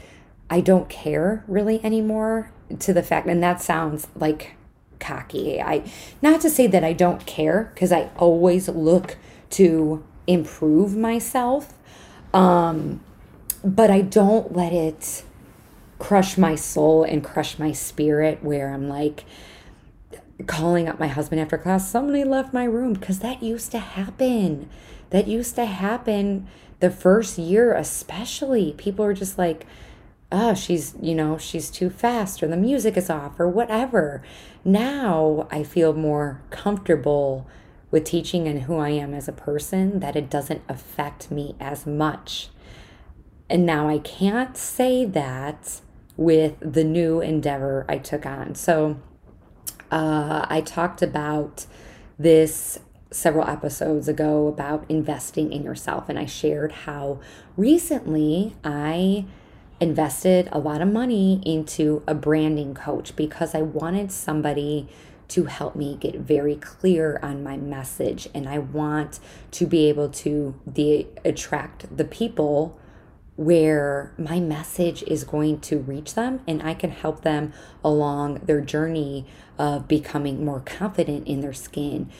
I 0.48 0.62
don't 0.62 0.88
care 0.88 1.44
really 1.46 1.84
anymore 1.84 2.50
to 2.78 2.94
the 2.94 3.02
fact, 3.02 3.26
and 3.26 3.42
that 3.42 3.60
sounds 3.60 4.08
like 4.14 4.56
cocky. 5.02 5.60
I 5.60 5.90
not 6.22 6.40
to 6.40 6.50
say 6.50 6.66
that 6.68 6.82
I 6.82 6.94
don't 6.94 7.26
care 7.26 7.70
because 7.74 7.92
I 7.92 8.08
always 8.16 8.68
look 8.68 9.18
to 9.50 10.02
improve 10.26 10.96
myself. 10.96 11.74
Um, 12.32 13.00
but 13.62 13.90
I 13.90 14.00
don't 14.00 14.56
let 14.56 14.72
it 14.72 15.24
crush 15.98 16.38
my 16.38 16.54
soul 16.54 17.04
and 17.04 17.22
crush 17.22 17.58
my 17.58 17.72
spirit 17.72 18.42
where 18.42 18.72
I'm 18.72 18.88
like, 18.88 19.24
calling 20.46 20.88
up 20.88 20.98
my 20.98 21.06
husband 21.06 21.40
after 21.40 21.58
class, 21.58 21.88
somebody 21.88 22.24
left 22.24 22.52
my 22.52 22.64
room 22.64 22.94
because 22.94 23.20
that 23.20 23.42
used 23.42 23.70
to 23.72 23.78
happen. 23.78 24.68
That 25.10 25.28
used 25.28 25.54
to 25.56 25.66
happen 25.66 26.48
the 26.80 26.90
first 26.90 27.38
year, 27.38 27.74
especially. 27.74 28.72
People 28.76 29.04
are 29.04 29.14
just 29.14 29.38
like, 29.38 29.66
oh, 30.32 30.54
she's, 30.54 30.94
you 31.00 31.14
know, 31.14 31.38
she's 31.38 31.70
too 31.70 31.90
fast 31.90 32.42
or 32.42 32.48
the 32.48 32.56
music 32.56 32.96
is 32.96 33.10
off 33.10 33.38
or 33.38 33.48
whatever. 33.48 34.22
Now 34.64 35.46
I 35.50 35.62
feel 35.62 35.92
more 35.92 36.40
comfortable 36.50 37.46
with 37.90 38.04
teaching 38.04 38.48
and 38.48 38.62
who 38.62 38.78
I 38.78 38.88
am 38.88 39.12
as 39.12 39.28
a 39.28 39.32
person 39.32 40.00
that 40.00 40.16
it 40.16 40.30
doesn't 40.30 40.62
affect 40.68 41.30
me 41.30 41.54
as 41.60 41.86
much. 41.86 42.48
And 43.50 43.66
now 43.66 43.88
I 43.88 43.98
can't 43.98 44.56
say 44.56 45.04
that 45.04 45.80
with 46.16 46.56
the 46.60 46.84
new 46.84 47.20
endeavor 47.20 47.84
I 47.88 47.98
took 47.98 48.24
on. 48.24 48.54
So, 48.54 49.00
uh, 49.90 50.46
I 50.48 50.62
talked 50.62 51.02
about 51.02 51.66
this 52.18 52.78
several 53.10 53.46
episodes 53.46 54.08
ago 54.08 54.46
about 54.46 54.86
investing 54.88 55.52
in 55.52 55.62
yourself, 55.62 56.08
and 56.08 56.18
I 56.18 56.24
shared 56.24 56.72
how 56.72 57.20
recently 57.58 58.56
I 58.64 59.26
invested 59.82 60.48
a 60.52 60.58
lot 60.60 60.80
of 60.80 60.86
money 60.86 61.42
into 61.44 62.04
a 62.06 62.14
branding 62.14 62.72
coach 62.72 63.16
because 63.16 63.52
I 63.52 63.62
wanted 63.62 64.12
somebody 64.12 64.88
to 65.28 65.46
help 65.46 65.74
me 65.74 65.96
get 65.98 66.14
very 66.14 66.54
clear 66.54 67.18
on 67.20 67.42
my 67.42 67.56
message. 67.56 68.28
And 68.32 68.48
I 68.48 68.58
want 68.58 69.18
to 69.50 69.66
be 69.66 69.88
able 69.88 70.08
to 70.10 70.54
de- 70.70 71.08
attract 71.24 71.96
the 71.96 72.04
people 72.04 72.78
where 73.34 74.12
my 74.16 74.38
message 74.38 75.02
is 75.04 75.24
going 75.24 75.58
to 75.58 75.78
reach 75.78 76.14
them 76.14 76.40
and 76.46 76.62
I 76.62 76.74
can 76.74 76.90
help 76.90 77.22
them 77.22 77.52
along 77.82 78.42
their 78.44 78.60
journey 78.60 79.26
of 79.58 79.88
becoming 79.88 80.44
more 80.44 80.60
confident 80.60 81.26
in 81.26 81.40
their 81.40 81.54
skin, 81.54 82.10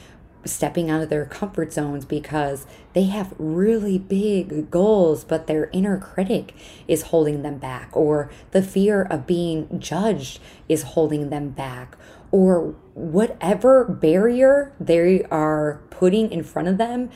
stepping 0.45 0.89
out 0.89 1.01
of 1.01 1.09
their 1.09 1.25
comfort 1.25 1.71
zones 1.73 2.05
because 2.05 2.65
they 2.93 3.05
have 3.05 3.33
really 3.37 3.97
big 3.97 4.69
goals, 4.69 5.23
but 5.23 5.47
their 5.47 5.69
inner 5.73 5.97
critic 5.97 6.53
is 6.87 7.03
holding 7.03 7.41
them 7.41 7.57
back, 7.57 7.89
or 7.93 8.29
the 8.51 8.61
fear 8.61 9.03
of 9.03 9.27
being 9.27 9.79
judged 9.79 10.39
is 10.67 10.83
holding 10.83 11.29
them 11.29 11.49
back, 11.49 11.97
or 12.31 12.75
whatever 12.93 13.85
barrier 13.85 14.73
they 14.79 15.23
are 15.25 15.81
putting 15.89 16.31
in 16.31 16.43
front 16.43 16.67
of 16.67 16.77
them 16.77 17.09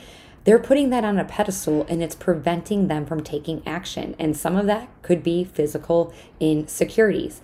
they're 0.48 0.58
putting 0.58 0.88
that 0.88 1.04
on 1.04 1.18
a 1.18 1.26
pedestal 1.26 1.84
and 1.90 2.02
it's 2.02 2.14
preventing 2.14 2.88
them 2.88 3.04
from 3.04 3.22
taking 3.22 3.62
action. 3.66 4.16
And 4.18 4.34
some 4.34 4.56
of 4.56 4.64
that 4.64 4.88
could 5.02 5.22
be 5.22 5.44
physical 5.44 6.10
insecurities. 6.40 7.42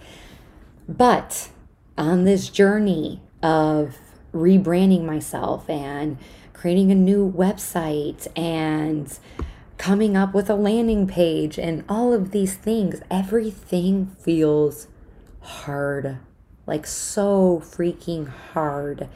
But 0.88 1.50
on 1.98 2.24
this 2.24 2.48
journey 2.48 3.20
of 3.42 3.98
rebranding 4.34 5.04
myself 5.04 5.68
and 5.70 6.18
creating 6.52 6.90
a 6.90 6.94
new 6.94 7.30
website 7.32 8.26
and 8.36 9.18
coming 9.78 10.16
up 10.16 10.34
with 10.34 10.48
a 10.50 10.54
landing 10.54 11.06
page 11.06 11.58
and 11.58 11.84
all 11.88 12.12
of 12.12 12.30
these 12.30 12.54
things, 12.54 13.00
everything 13.10 14.06
feels 14.20 14.88
hard, 15.40 16.18
like 16.66 16.86
so 16.86 17.62
freaking 17.64 18.28
hard. 18.52 19.08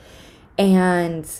And 0.57 1.31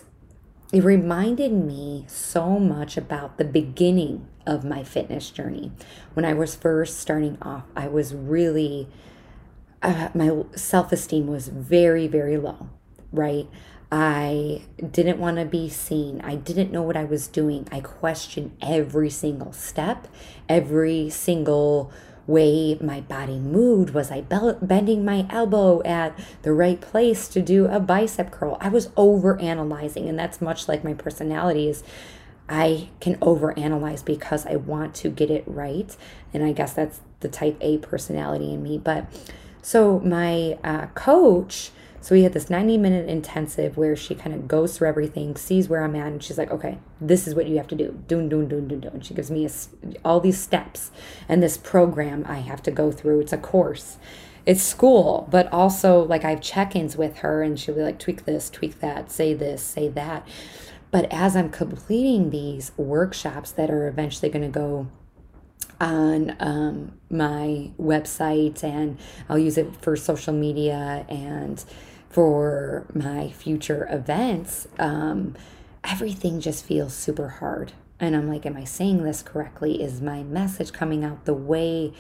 it 0.73 0.85
reminded 0.85 1.53
me 1.53 2.05
so 2.09 2.59
much 2.59 2.97
about 2.97 3.39
the 3.39 3.45
beginning 3.45 4.27
of 4.47 4.65
my 4.65 4.83
fitness 4.83 5.31
journey. 5.31 5.73
When 6.15 6.25
I 6.25 6.35
was 6.35 6.55
first 6.55 6.99
starting 6.99 7.39
off, 7.41 7.65
I 7.77 7.89
was 7.89 8.15
really, 8.15 8.89
uh, 9.83 10.09
my 10.15 10.45
self 10.55 10.93
esteem 10.93 11.27
was 11.27 11.49
very, 11.49 12.07
very 12.07 12.37
low, 12.37 12.69
right? 13.13 13.49
I 13.91 14.63
didn't 14.91 15.19
want 15.19 15.39
to 15.39 15.47
be 15.47 15.69
seen. 15.71 16.21
I 16.21 16.35
didn't 16.35 16.71
know 16.71 16.83
what 16.83 16.97
I 16.97 17.05
was 17.05 17.27
doing. 17.27 17.67
I 17.73 17.81
questioned 17.81 18.57
every 18.61 19.09
single 19.09 19.53
step, 19.53 20.09
every 20.49 21.09
single 21.09 21.91
way 22.27 22.77
my 22.83 23.01
body 23.01 23.39
moved. 23.39 23.91
Was 23.91 24.11
I 24.11 24.21
bending 24.21 25.05
my 25.05 25.27
elbow 25.31 25.83
at 25.85 26.19
the 26.43 26.53
right 26.53 26.79
place 26.79 27.29
to 27.29 27.41
do 27.41 27.65
a 27.67 27.81
bicep 27.81 28.31
curl? 28.31 28.59
I 28.61 28.69
was 28.69 28.91
over 28.97 29.41
analyzing, 29.41 30.07
and 30.07 30.19
that's 30.19 30.43
much 30.43 30.69
like 30.69 30.85
my 30.85 30.93
personality 30.93 31.69
is 31.69 31.83
I 32.49 32.91
can 33.01 33.17
overanalyze 33.17 34.05
because 34.05 34.47
I 34.47 34.57
want 34.57 34.95
to 34.97 35.09
get 35.09 35.31
it 35.31 35.45
right. 35.47 35.95
And 36.33 36.43
I 36.45 36.53
guess 36.53 36.75
that's 36.75 37.01
the 37.21 37.29
type 37.29 37.57
A 37.61 37.79
personality 37.79 38.53
in 38.53 38.63
me. 38.63 38.79
But 38.79 39.07
so 39.63 39.99
my 40.01 40.59
uh, 40.65 40.87
coach, 40.89 41.71
so 42.01 42.15
we 42.15 42.23
had 42.23 42.33
this 42.33 42.49
90 42.49 42.79
minute 42.79 43.09
intensive 43.09 43.77
where 43.77 43.97
she 43.97 44.15
kind 44.15 44.35
of 44.35 44.47
goes 44.47 44.77
through 44.77 44.89
everything, 44.89 45.37
sees 45.37 45.69
where 45.69 45.83
I'm 45.83 45.97
at, 45.97 46.07
and 46.07 46.23
she's 46.23 46.39
like, 46.39 46.51
okay, 46.51 46.79
this 47.01 47.27
is 47.27 47.35
what 47.35 47.49
you 47.49 47.57
have 47.57 47.67
to 47.69 47.75
do. 47.75 48.03
Do, 48.07 48.27
do, 48.29 48.45
do, 48.45 48.61
do, 48.61 48.77
do. 48.77 48.89
And 48.89 49.05
she 49.05 49.15
gives 49.15 49.31
me 49.31 49.47
a, 49.47 49.51
all 50.05 50.21
these 50.21 50.39
steps 50.39 50.91
and 51.29 51.43
this 51.43 51.57
program 51.57 52.25
I 52.29 52.37
have 52.37 52.63
to 52.65 52.71
go 52.71 52.93
through. 52.93 53.21
It's 53.21 53.33
a 53.33 53.39
course. 53.39 53.99
It's 54.47 54.63
school, 54.63 55.29
but 55.31 55.53
also 55.53 56.03
like 56.05 56.25
I 56.25 56.31
have 56.31 56.41
check 56.41 56.75
ins 56.75 56.97
with 56.97 57.19
her, 57.19 57.43
and 57.43 57.59
she'll 57.59 57.75
be 57.75 57.83
like, 57.83 57.99
tweak 57.99 58.25
this, 58.25 58.49
tweak 58.49 58.81
that, 58.81 59.11
say 59.11 59.35
this, 59.35 59.63
say 59.63 59.89
that. 59.89 60.27
But 60.91 61.13
as 61.13 61.37
I'm 61.37 61.51
completing 61.51 62.31
these 62.31 62.73
workshops 62.77 63.51
that 63.53 63.71
are 63.71 63.87
eventually 63.89 64.31
going 64.31 64.45
to 64.45 64.49
go 64.49 64.89
on 65.81 66.37
um, 66.41 66.93
my 67.11 67.71
website 67.81 68.63
and 68.65 68.99
I'll 69.29 69.39
use 69.39 69.59
it 69.59 69.77
for 69.81 69.97
social 69.97 70.35
media 70.35 71.07
and 71.09 71.65
for 72.11 72.87
my 72.95 73.31
future 73.31 73.87
events, 73.91 74.67
um, 74.79 75.37
everything 75.85 76.41
just 76.41 76.65
feels 76.65 76.95
super 76.95 77.29
hard. 77.29 77.73
And 78.01 78.17
I'm 78.17 78.29
like, 78.29 78.47
am 78.47 78.57
I 78.57 78.65
saying 78.65 79.03
this 79.03 79.23
correctly? 79.23 79.83
Is 79.83 80.01
my 80.01 80.23
message 80.23 80.73
coming 80.73 81.05
out 81.05 81.25
the 81.25 81.35
way 81.35 81.93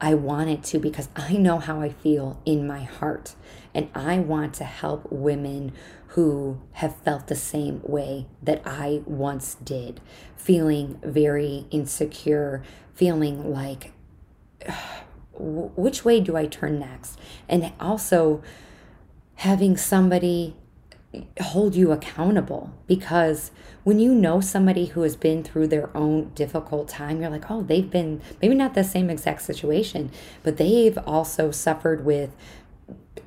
I 0.00 0.14
want 0.14 0.50
it 0.50 0.62
to? 0.64 0.78
Because 0.78 1.08
I 1.16 1.32
know 1.34 1.58
how 1.58 1.80
I 1.80 1.88
feel 1.88 2.40
in 2.44 2.66
my 2.66 2.82
heart. 2.84 3.34
And 3.74 3.88
I 3.94 4.18
want 4.18 4.54
to 4.54 4.64
help 4.64 5.10
women 5.10 5.72
who 6.08 6.60
have 6.72 6.96
felt 6.96 7.26
the 7.26 7.36
same 7.36 7.80
way 7.82 8.26
that 8.42 8.62
I 8.64 9.02
once 9.06 9.56
did, 9.56 10.00
feeling 10.36 10.98
very 11.02 11.66
insecure, 11.70 12.62
feeling 12.98 13.52
like, 13.52 13.92
which 15.32 16.04
way 16.04 16.20
do 16.20 16.36
I 16.36 16.46
turn 16.46 16.80
next? 16.80 17.16
And 17.48 17.72
also 17.78 18.42
having 19.36 19.76
somebody 19.76 20.56
hold 21.40 21.76
you 21.76 21.92
accountable 21.92 22.74
because 22.86 23.50
when 23.82 23.98
you 23.98 24.14
know 24.14 24.40
somebody 24.40 24.86
who 24.86 25.02
has 25.02 25.16
been 25.16 25.42
through 25.42 25.66
their 25.66 25.96
own 25.96 26.30
difficult 26.34 26.86
time 26.86 27.22
you're 27.22 27.30
like 27.30 27.50
oh 27.50 27.62
they've 27.62 27.90
been 27.90 28.20
maybe 28.42 28.54
not 28.54 28.74
the 28.74 28.84
same 28.84 29.08
exact 29.08 29.40
situation 29.40 30.10
but 30.42 30.58
they've 30.58 30.98
also 31.06 31.50
suffered 31.50 32.04
with 32.04 32.36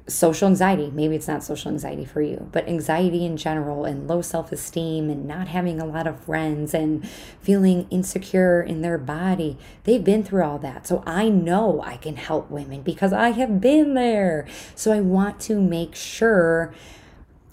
social 0.07 0.47
anxiety. 0.47 0.91
Maybe 0.93 1.15
it's 1.15 1.27
not 1.27 1.43
social 1.43 1.71
anxiety 1.71 2.05
for 2.05 2.21
you, 2.21 2.49
but 2.51 2.67
anxiety 2.67 3.25
in 3.25 3.37
general 3.37 3.85
and 3.85 4.07
low 4.07 4.21
self 4.21 4.51
esteem 4.51 5.09
and 5.09 5.25
not 5.27 5.47
having 5.47 5.79
a 5.79 5.85
lot 5.85 6.07
of 6.07 6.19
friends 6.23 6.73
and 6.73 7.07
feeling 7.41 7.87
insecure 7.89 8.61
in 8.61 8.81
their 8.81 8.97
body. 8.97 9.57
They've 9.83 10.03
been 10.03 10.23
through 10.23 10.43
all 10.43 10.59
that. 10.59 10.87
So 10.87 11.03
I 11.05 11.29
know 11.29 11.81
I 11.81 11.97
can 11.97 12.15
help 12.15 12.49
women 12.49 12.81
because 12.81 13.13
I 13.13 13.29
have 13.31 13.61
been 13.61 13.93
there. 13.93 14.47
So 14.75 14.91
I 14.91 15.01
want 15.01 15.39
to 15.41 15.59
make 15.61 15.95
sure 15.95 16.73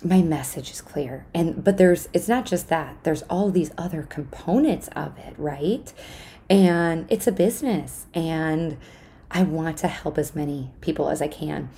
my 0.05 0.23
message 0.23 0.71
is 0.71 0.81
clear. 0.81 1.27
And 1.35 1.63
but 1.63 1.77
there's 1.77 2.09
it's 2.13 2.29
not 2.29 2.47
just 2.47 2.69
that. 2.69 2.97
There's 3.03 3.23
all 3.23 3.51
these 3.51 3.71
other 3.77 4.03
components 4.03 4.89
of 4.97 5.19
it, 5.19 5.35
right? 5.37 5.93
And 6.49 7.07
it's 7.11 7.27
a 7.27 7.33
business 7.33 8.07
and 8.15 8.79
I 9.31 9.43
want 9.43 9.77
to 9.79 9.89
help 9.89 10.17
as 10.17 10.35
many 10.35 10.71
people 10.81 11.11
as 11.11 11.21
I 11.21 11.29
can. 11.29 11.69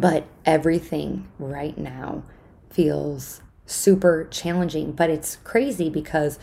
But 0.00 0.26
everything 0.44 1.28
right 1.38 1.76
now 1.76 2.22
feels 2.70 3.40
super 3.66 4.26
challenging. 4.30 4.92
But 4.92 5.10
it's 5.10 5.36
crazy 5.44 5.90
because 5.90 6.38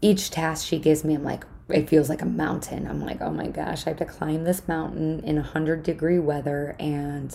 each 0.00 0.30
task 0.30 0.66
she 0.66 0.78
gives 0.78 1.04
me, 1.04 1.14
I'm 1.14 1.24
like, 1.24 1.44
it 1.68 1.88
feels 1.88 2.08
like 2.08 2.22
a 2.22 2.26
mountain. 2.26 2.86
I'm 2.86 3.00
like, 3.00 3.20
oh 3.20 3.30
my 3.30 3.48
gosh, 3.48 3.86
I 3.86 3.90
have 3.90 3.98
to 3.98 4.04
climb 4.04 4.44
this 4.44 4.68
mountain 4.68 5.20
in 5.24 5.36
100 5.36 5.82
degree 5.82 6.18
weather 6.18 6.76
and 6.78 7.34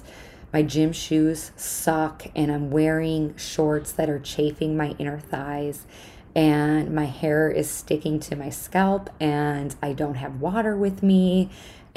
my 0.52 0.64
gym 0.64 0.92
shoes 0.92 1.52
suck 1.56 2.26
and 2.36 2.52
I'm 2.52 2.72
wearing 2.72 3.36
shorts 3.38 3.92
that 3.94 4.10
are 4.10 4.20
chafing 4.20 4.76
my 4.76 4.96
inner 4.98 5.20
thighs 5.20 5.86
and 6.36 6.94
my 6.94 7.06
hair 7.06 7.50
is 7.50 7.70
sticking 7.70 8.20
to 8.22 8.36
my 8.36 8.50
scalp 8.50 9.10
and 9.20 9.76
I 9.82 9.94
don't 9.94 10.16
have 10.16 10.42
water 10.42 10.76
with 10.76 11.04
me 11.04 11.50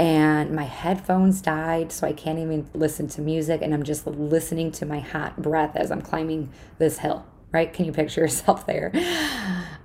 and 0.02 0.50
my 0.50 0.64
headphones 0.64 1.40
died 1.40 1.92
so 1.92 2.06
i 2.06 2.12
can't 2.12 2.40
even 2.40 2.68
listen 2.74 3.06
to 3.06 3.20
music 3.20 3.62
and 3.62 3.72
i'm 3.72 3.84
just 3.84 4.04
listening 4.06 4.72
to 4.72 4.84
my 4.84 4.98
hot 4.98 5.40
breath 5.40 5.76
as 5.76 5.92
i'm 5.92 6.02
climbing 6.02 6.50
this 6.78 6.98
hill 6.98 7.24
right? 7.52 7.74
Can 7.74 7.84
you 7.84 7.92
picture 7.92 8.20
yourself 8.22 8.66
there? 8.66 8.90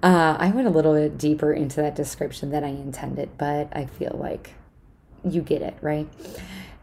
Uh, 0.01 0.37
i 0.39 0.49
went 0.49 0.67
a 0.67 0.71
little 0.71 0.93
bit 0.93 1.17
deeper 1.17 1.53
into 1.53 1.81
that 1.81 1.95
description 1.95 2.49
than 2.49 2.63
i 2.63 2.69
intended 2.69 3.29
but 3.37 3.67
i 3.73 3.85
feel 3.85 4.15
like 4.19 4.55
you 5.23 5.41
get 5.41 5.61
it 5.61 5.77
right? 5.81 6.07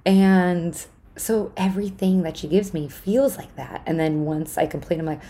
And 0.07 0.87
so 1.17 1.53
everything 1.57 2.23
that 2.23 2.37
she 2.37 2.49
gives 2.49 2.75
me 2.75 2.89
feels 2.89 3.39
like 3.39 3.55
that. 3.57 3.83
And 3.87 3.99
then 3.99 4.25
once 4.25 4.59
i 4.59 4.67
complete 4.67 5.01
i'm 5.01 5.07
like 5.07 5.23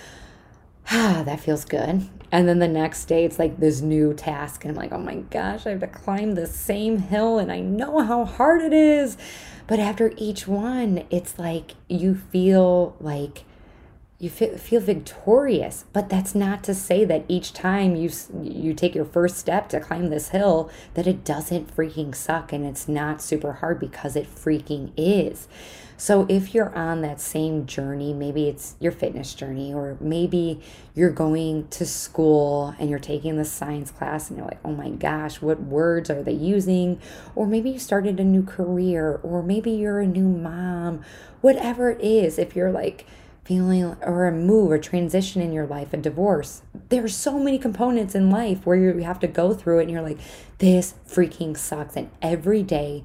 ah, 0.90 1.22
that 1.26 1.40
feels 1.40 1.64
good. 1.64 2.08
And 2.32 2.48
then 2.48 2.58
the 2.58 2.68
next 2.68 3.04
day, 3.04 3.24
it's 3.24 3.38
like 3.38 3.60
this 3.60 3.80
new 3.80 4.12
task. 4.12 4.64
And 4.64 4.72
I'm 4.72 4.76
like, 4.76 4.92
oh 4.92 4.98
my 4.98 5.16
gosh, 5.30 5.66
I 5.66 5.70
have 5.70 5.80
to 5.80 5.86
climb 5.86 6.34
the 6.34 6.46
same 6.46 6.98
hill 6.98 7.38
and 7.38 7.52
I 7.52 7.60
know 7.60 8.00
how 8.00 8.24
hard 8.24 8.62
it 8.62 8.72
is. 8.72 9.16
But 9.66 9.78
after 9.78 10.12
each 10.16 10.46
one, 10.46 11.04
it's 11.10 11.38
like 11.38 11.74
you 11.88 12.14
feel 12.14 12.96
like 13.00 13.44
you 14.18 14.30
feel 14.30 14.80
victorious 14.80 15.84
but 15.92 16.08
that's 16.08 16.34
not 16.34 16.62
to 16.62 16.74
say 16.74 17.04
that 17.04 17.24
each 17.28 17.52
time 17.52 17.96
you 17.96 18.10
you 18.42 18.72
take 18.72 18.94
your 18.94 19.04
first 19.04 19.36
step 19.36 19.68
to 19.68 19.80
climb 19.80 20.08
this 20.08 20.28
hill 20.28 20.70
that 20.94 21.06
it 21.06 21.24
doesn't 21.24 21.74
freaking 21.76 22.14
suck 22.14 22.52
and 22.52 22.64
it's 22.64 22.88
not 22.88 23.20
super 23.20 23.54
hard 23.54 23.78
because 23.80 24.14
it 24.16 24.32
freaking 24.32 24.92
is 24.96 25.48
so 25.96 26.26
if 26.28 26.54
you're 26.54 26.74
on 26.74 27.02
that 27.02 27.20
same 27.20 27.66
journey, 27.66 28.12
maybe 28.12 28.48
it's 28.48 28.74
your 28.80 28.92
fitness 28.92 29.32
journey, 29.32 29.72
or 29.72 29.96
maybe 30.00 30.60
you're 30.94 31.10
going 31.10 31.68
to 31.68 31.86
school 31.86 32.74
and 32.78 32.90
you're 32.90 32.98
taking 32.98 33.36
the 33.36 33.44
science 33.44 33.90
class 33.90 34.28
and 34.28 34.38
you're 34.38 34.46
like, 34.46 34.58
oh 34.64 34.72
my 34.72 34.90
gosh, 34.90 35.40
what 35.40 35.60
words 35.62 36.10
are 36.10 36.22
they 36.22 36.32
using? 36.32 37.00
Or 37.36 37.46
maybe 37.46 37.70
you 37.70 37.78
started 37.78 38.18
a 38.18 38.24
new 38.24 38.42
career, 38.42 39.20
or 39.22 39.42
maybe 39.42 39.70
you're 39.70 40.00
a 40.00 40.06
new 40.06 40.28
mom, 40.28 41.04
whatever 41.40 41.90
it 41.90 42.00
is, 42.00 42.38
if 42.38 42.56
you're 42.56 42.72
like, 42.72 43.06
feeling 43.44 43.84
or 44.00 44.26
a 44.26 44.32
move 44.32 44.70
or 44.70 44.78
transition 44.78 45.42
in 45.42 45.52
your 45.52 45.66
life, 45.66 45.92
a 45.92 45.96
divorce. 45.96 46.62
There's 46.88 47.14
so 47.14 47.38
many 47.38 47.58
components 47.58 48.14
in 48.14 48.30
life 48.30 48.64
where 48.64 48.76
you 48.76 48.98
have 49.02 49.20
to 49.20 49.26
go 49.26 49.52
through 49.52 49.80
it 49.80 49.82
and 49.82 49.90
you're 49.90 50.02
like, 50.02 50.18
this 50.58 50.94
freaking 51.06 51.56
sucks. 51.56 51.96
And 51.96 52.10
every 52.22 52.62
day 52.62 53.04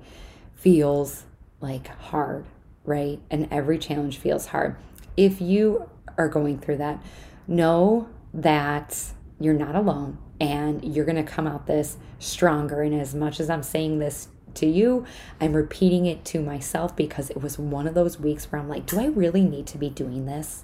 feels 0.56 1.23
like 1.60 1.88
hard 1.88 2.45
right? 2.89 3.19
And 3.30 3.47
every 3.52 3.78
challenge 3.78 4.17
feels 4.17 4.47
hard. 4.47 4.75
If 5.15 5.39
you 5.39 5.88
are 6.17 6.28
going 6.28 6.58
through 6.58 6.78
that, 6.78 7.02
know 7.47 8.10
that 8.34 8.97
you're 9.39 9.54
not 9.54 9.75
alone 9.75 10.17
and 10.41 10.84
you're 10.84 11.06
going 11.06 11.23
to 11.23 11.32
come 11.32 11.45
out 11.45 11.67
this 11.67 11.97
stronger. 12.17 12.82
And 12.82 12.99
as 12.99 13.13
much 13.13 13.39
as 13.39 13.49
I'm 13.49 13.62
saying 13.62 13.99
this 13.99 14.30
to 14.60 14.65
you, 14.65 15.06
I'm 15.41 15.54
repeating 15.54 16.06
it 16.06 16.24
to 16.26 16.41
myself 16.41 16.95
because 16.95 17.30
it 17.30 17.41
was 17.41 17.60
one 17.60 17.88
of 17.88 17.93
those 17.93 18.19
weeks 18.19 18.52
where 18.52 18.62
I'm 18.62 18.69
like, 18.69 18.86
do 18.86 19.00
I 19.00 19.08
really 19.08 19.43
need 19.43 19.67
to 19.67 19.78
be 19.78 19.89
doing 19.89 20.26
this? 20.26 20.63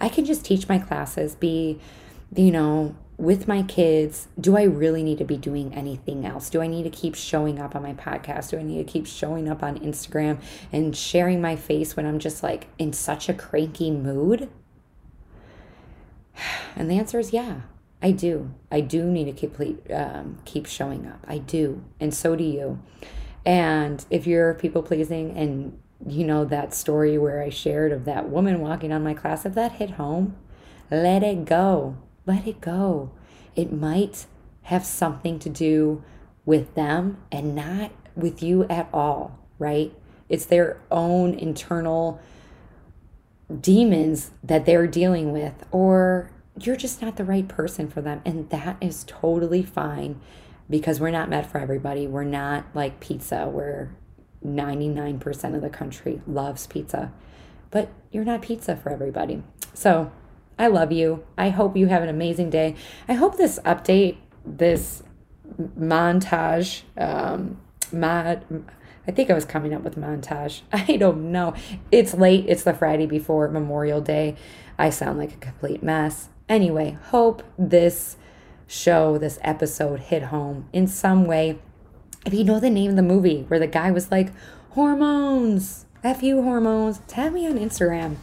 I 0.00 0.08
can 0.08 0.24
just 0.24 0.44
teach 0.44 0.68
my 0.68 0.78
classes, 0.78 1.34
be, 1.34 1.78
you 2.34 2.50
know, 2.50 2.94
with 3.20 3.46
my 3.46 3.62
kids, 3.62 4.28
do 4.40 4.56
I 4.56 4.62
really 4.62 5.02
need 5.02 5.18
to 5.18 5.24
be 5.24 5.36
doing 5.36 5.74
anything 5.74 6.24
else? 6.24 6.48
Do 6.48 6.62
I 6.62 6.66
need 6.66 6.84
to 6.84 6.90
keep 6.90 7.14
showing 7.14 7.58
up 7.58 7.76
on 7.76 7.82
my 7.82 7.92
podcast? 7.92 8.50
Do 8.50 8.58
I 8.58 8.62
need 8.62 8.78
to 8.78 8.90
keep 8.90 9.06
showing 9.06 9.46
up 9.46 9.62
on 9.62 9.78
Instagram 9.78 10.38
and 10.72 10.96
sharing 10.96 11.40
my 11.40 11.54
face 11.54 11.96
when 11.96 12.06
I'm 12.06 12.18
just 12.18 12.42
like 12.42 12.68
in 12.78 12.94
such 12.94 13.28
a 13.28 13.34
cranky 13.34 13.90
mood? 13.90 14.48
And 16.76 16.90
the 16.90 16.98
answer 16.98 17.18
is 17.18 17.32
yeah, 17.32 17.62
I 18.00 18.12
do. 18.12 18.54
I 18.70 18.80
do 18.80 19.04
need 19.04 19.24
to 19.24 19.32
keep 19.32 19.58
um, 19.90 20.38
keep 20.44 20.66
showing 20.66 21.06
up. 21.06 21.22
I 21.28 21.38
do, 21.38 21.82
and 21.98 22.14
so 22.14 22.34
do 22.34 22.44
you. 22.44 22.80
And 23.44 24.04
if 24.10 24.26
you're 24.26 24.54
people 24.54 24.82
pleasing 24.82 25.36
and 25.36 25.78
you 26.06 26.24
know 26.24 26.44
that 26.44 26.74
story 26.74 27.18
where 27.18 27.42
I 27.42 27.50
shared 27.50 27.92
of 27.92 28.04
that 28.04 28.28
woman 28.28 28.60
walking 28.60 28.92
on 28.92 29.02
my 29.02 29.14
class, 29.14 29.44
if 29.44 29.54
that 29.54 29.72
hit 29.72 29.92
home, 29.92 30.36
let 30.90 31.22
it 31.22 31.44
go. 31.44 31.96
Let 32.26 32.46
it 32.46 32.60
go. 32.60 33.10
It 33.56 33.72
might 33.72 34.26
have 34.62 34.84
something 34.84 35.38
to 35.40 35.48
do 35.48 36.02
with 36.44 36.74
them 36.74 37.18
and 37.30 37.54
not 37.54 37.92
with 38.14 38.42
you 38.42 38.64
at 38.64 38.88
all, 38.92 39.38
right? 39.58 39.92
It's 40.28 40.46
their 40.46 40.80
own 40.90 41.34
internal 41.34 42.20
demons 43.60 44.30
that 44.44 44.64
they're 44.64 44.86
dealing 44.86 45.32
with, 45.32 45.66
or 45.72 46.30
you're 46.58 46.76
just 46.76 47.02
not 47.02 47.16
the 47.16 47.24
right 47.24 47.48
person 47.48 47.88
for 47.88 48.00
them. 48.00 48.22
And 48.24 48.48
that 48.50 48.76
is 48.80 49.04
totally 49.04 49.62
fine 49.62 50.20
because 50.70 51.00
we're 51.00 51.10
not 51.10 51.28
meant 51.28 51.46
for 51.46 51.58
everybody. 51.58 52.06
We're 52.06 52.24
not 52.24 52.64
like 52.74 53.00
pizza, 53.00 53.48
where 53.48 53.94
99% 54.46 55.54
of 55.54 55.60
the 55.60 55.68
country 55.68 56.22
loves 56.26 56.66
pizza, 56.66 57.12
but 57.70 57.90
you're 58.10 58.24
not 58.24 58.40
pizza 58.40 58.76
for 58.76 58.90
everybody. 58.90 59.42
So 59.74 60.10
I 60.58 60.68
love 60.68 60.92
you. 60.92 61.24
I 61.36 61.50
hope 61.50 61.76
you 61.76 61.88
have 61.88 62.02
an 62.02 62.08
amazing 62.08 62.50
day. 62.50 62.76
I 63.08 63.14
hope 63.14 63.36
this 63.36 63.58
update, 63.64 64.18
this 64.46 65.02
montage, 65.58 66.82
um, 66.96 67.60
mod, 67.92 68.44
I 69.06 69.12
think 69.12 69.30
I 69.30 69.34
was 69.34 69.44
coming 69.44 69.74
up 69.74 69.82
with 69.82 69.96
montage. 69.96 70.60
I 70.72 70.96
don't 70.96 71.32
know. 71.32 71.54
It's 71.90 72.14
late. 72.14 72.44
It's 72.48 72.62
the 72.62 72.74
Friday 72.74 73.06
before 73.06 73.48
Memorial 73.48 74.00
Day. 74.00 74.36
I 74.78 74.90
sound 74.90 75.18
like 75.18 75.32
a 75.32 75.38
complete 75.38 75.82
mess. 75.82 76.28
Anyway, 76.48 76.96
hope 77.08 77.42
this 77.58 78.16
show, 78.70 79.18
this 79.18 79.38
episode 79.42 79.98
hit 80.00 80.24
home 80.24 80.68
in 80.72 80.86
some 80.86 81.24
way. 81.24 81.58
If 82.24 82.32
you 82.32 82.44
know 82.44 82.60
the 82.60 82.70
name 82.70 82.90
of 82.90 82.96
the 82.96 83.02
movie 83.02 83.44
where 83.48 83.58
the 83.58 83.66
guy 83.66 83.90
was 83.90 84.10
like, 84.10 84.32
hormones, 84.70 85.86
F 86.04 86.22
you 86.22 86.42
hormones, 86.42 87.00
tag 87.08 87.32
me 87.32 87.48
on 87.48 87.58
Instagram. 87.58 88.16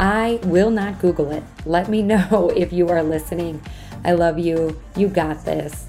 I 0.00 0.40
will 0.42 0.70
not 0.70 0.98
Google 0.98 1.30
it. 1.30 1.44
Let 1.64 1.88
me 1.88 2.02
know 2.02 2.50
if 2.56 2.72
you 2.72 2.88
are 2.88 3.02
listening. 3.02 3.62
I 4.04 4.12
love 4.12 4.38
you. 4.38 4.80
You 4.96 5.08
got 5.08 5.44
this. 5.44 5.86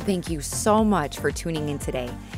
Thank 0.00 0.28
you 0.28 0.40
so 0.42 0.84
much 0.84 1.18
for 1.18 1.30
tuning 1.30 1.68
in 1.70 1.78
today. 1.78 2.10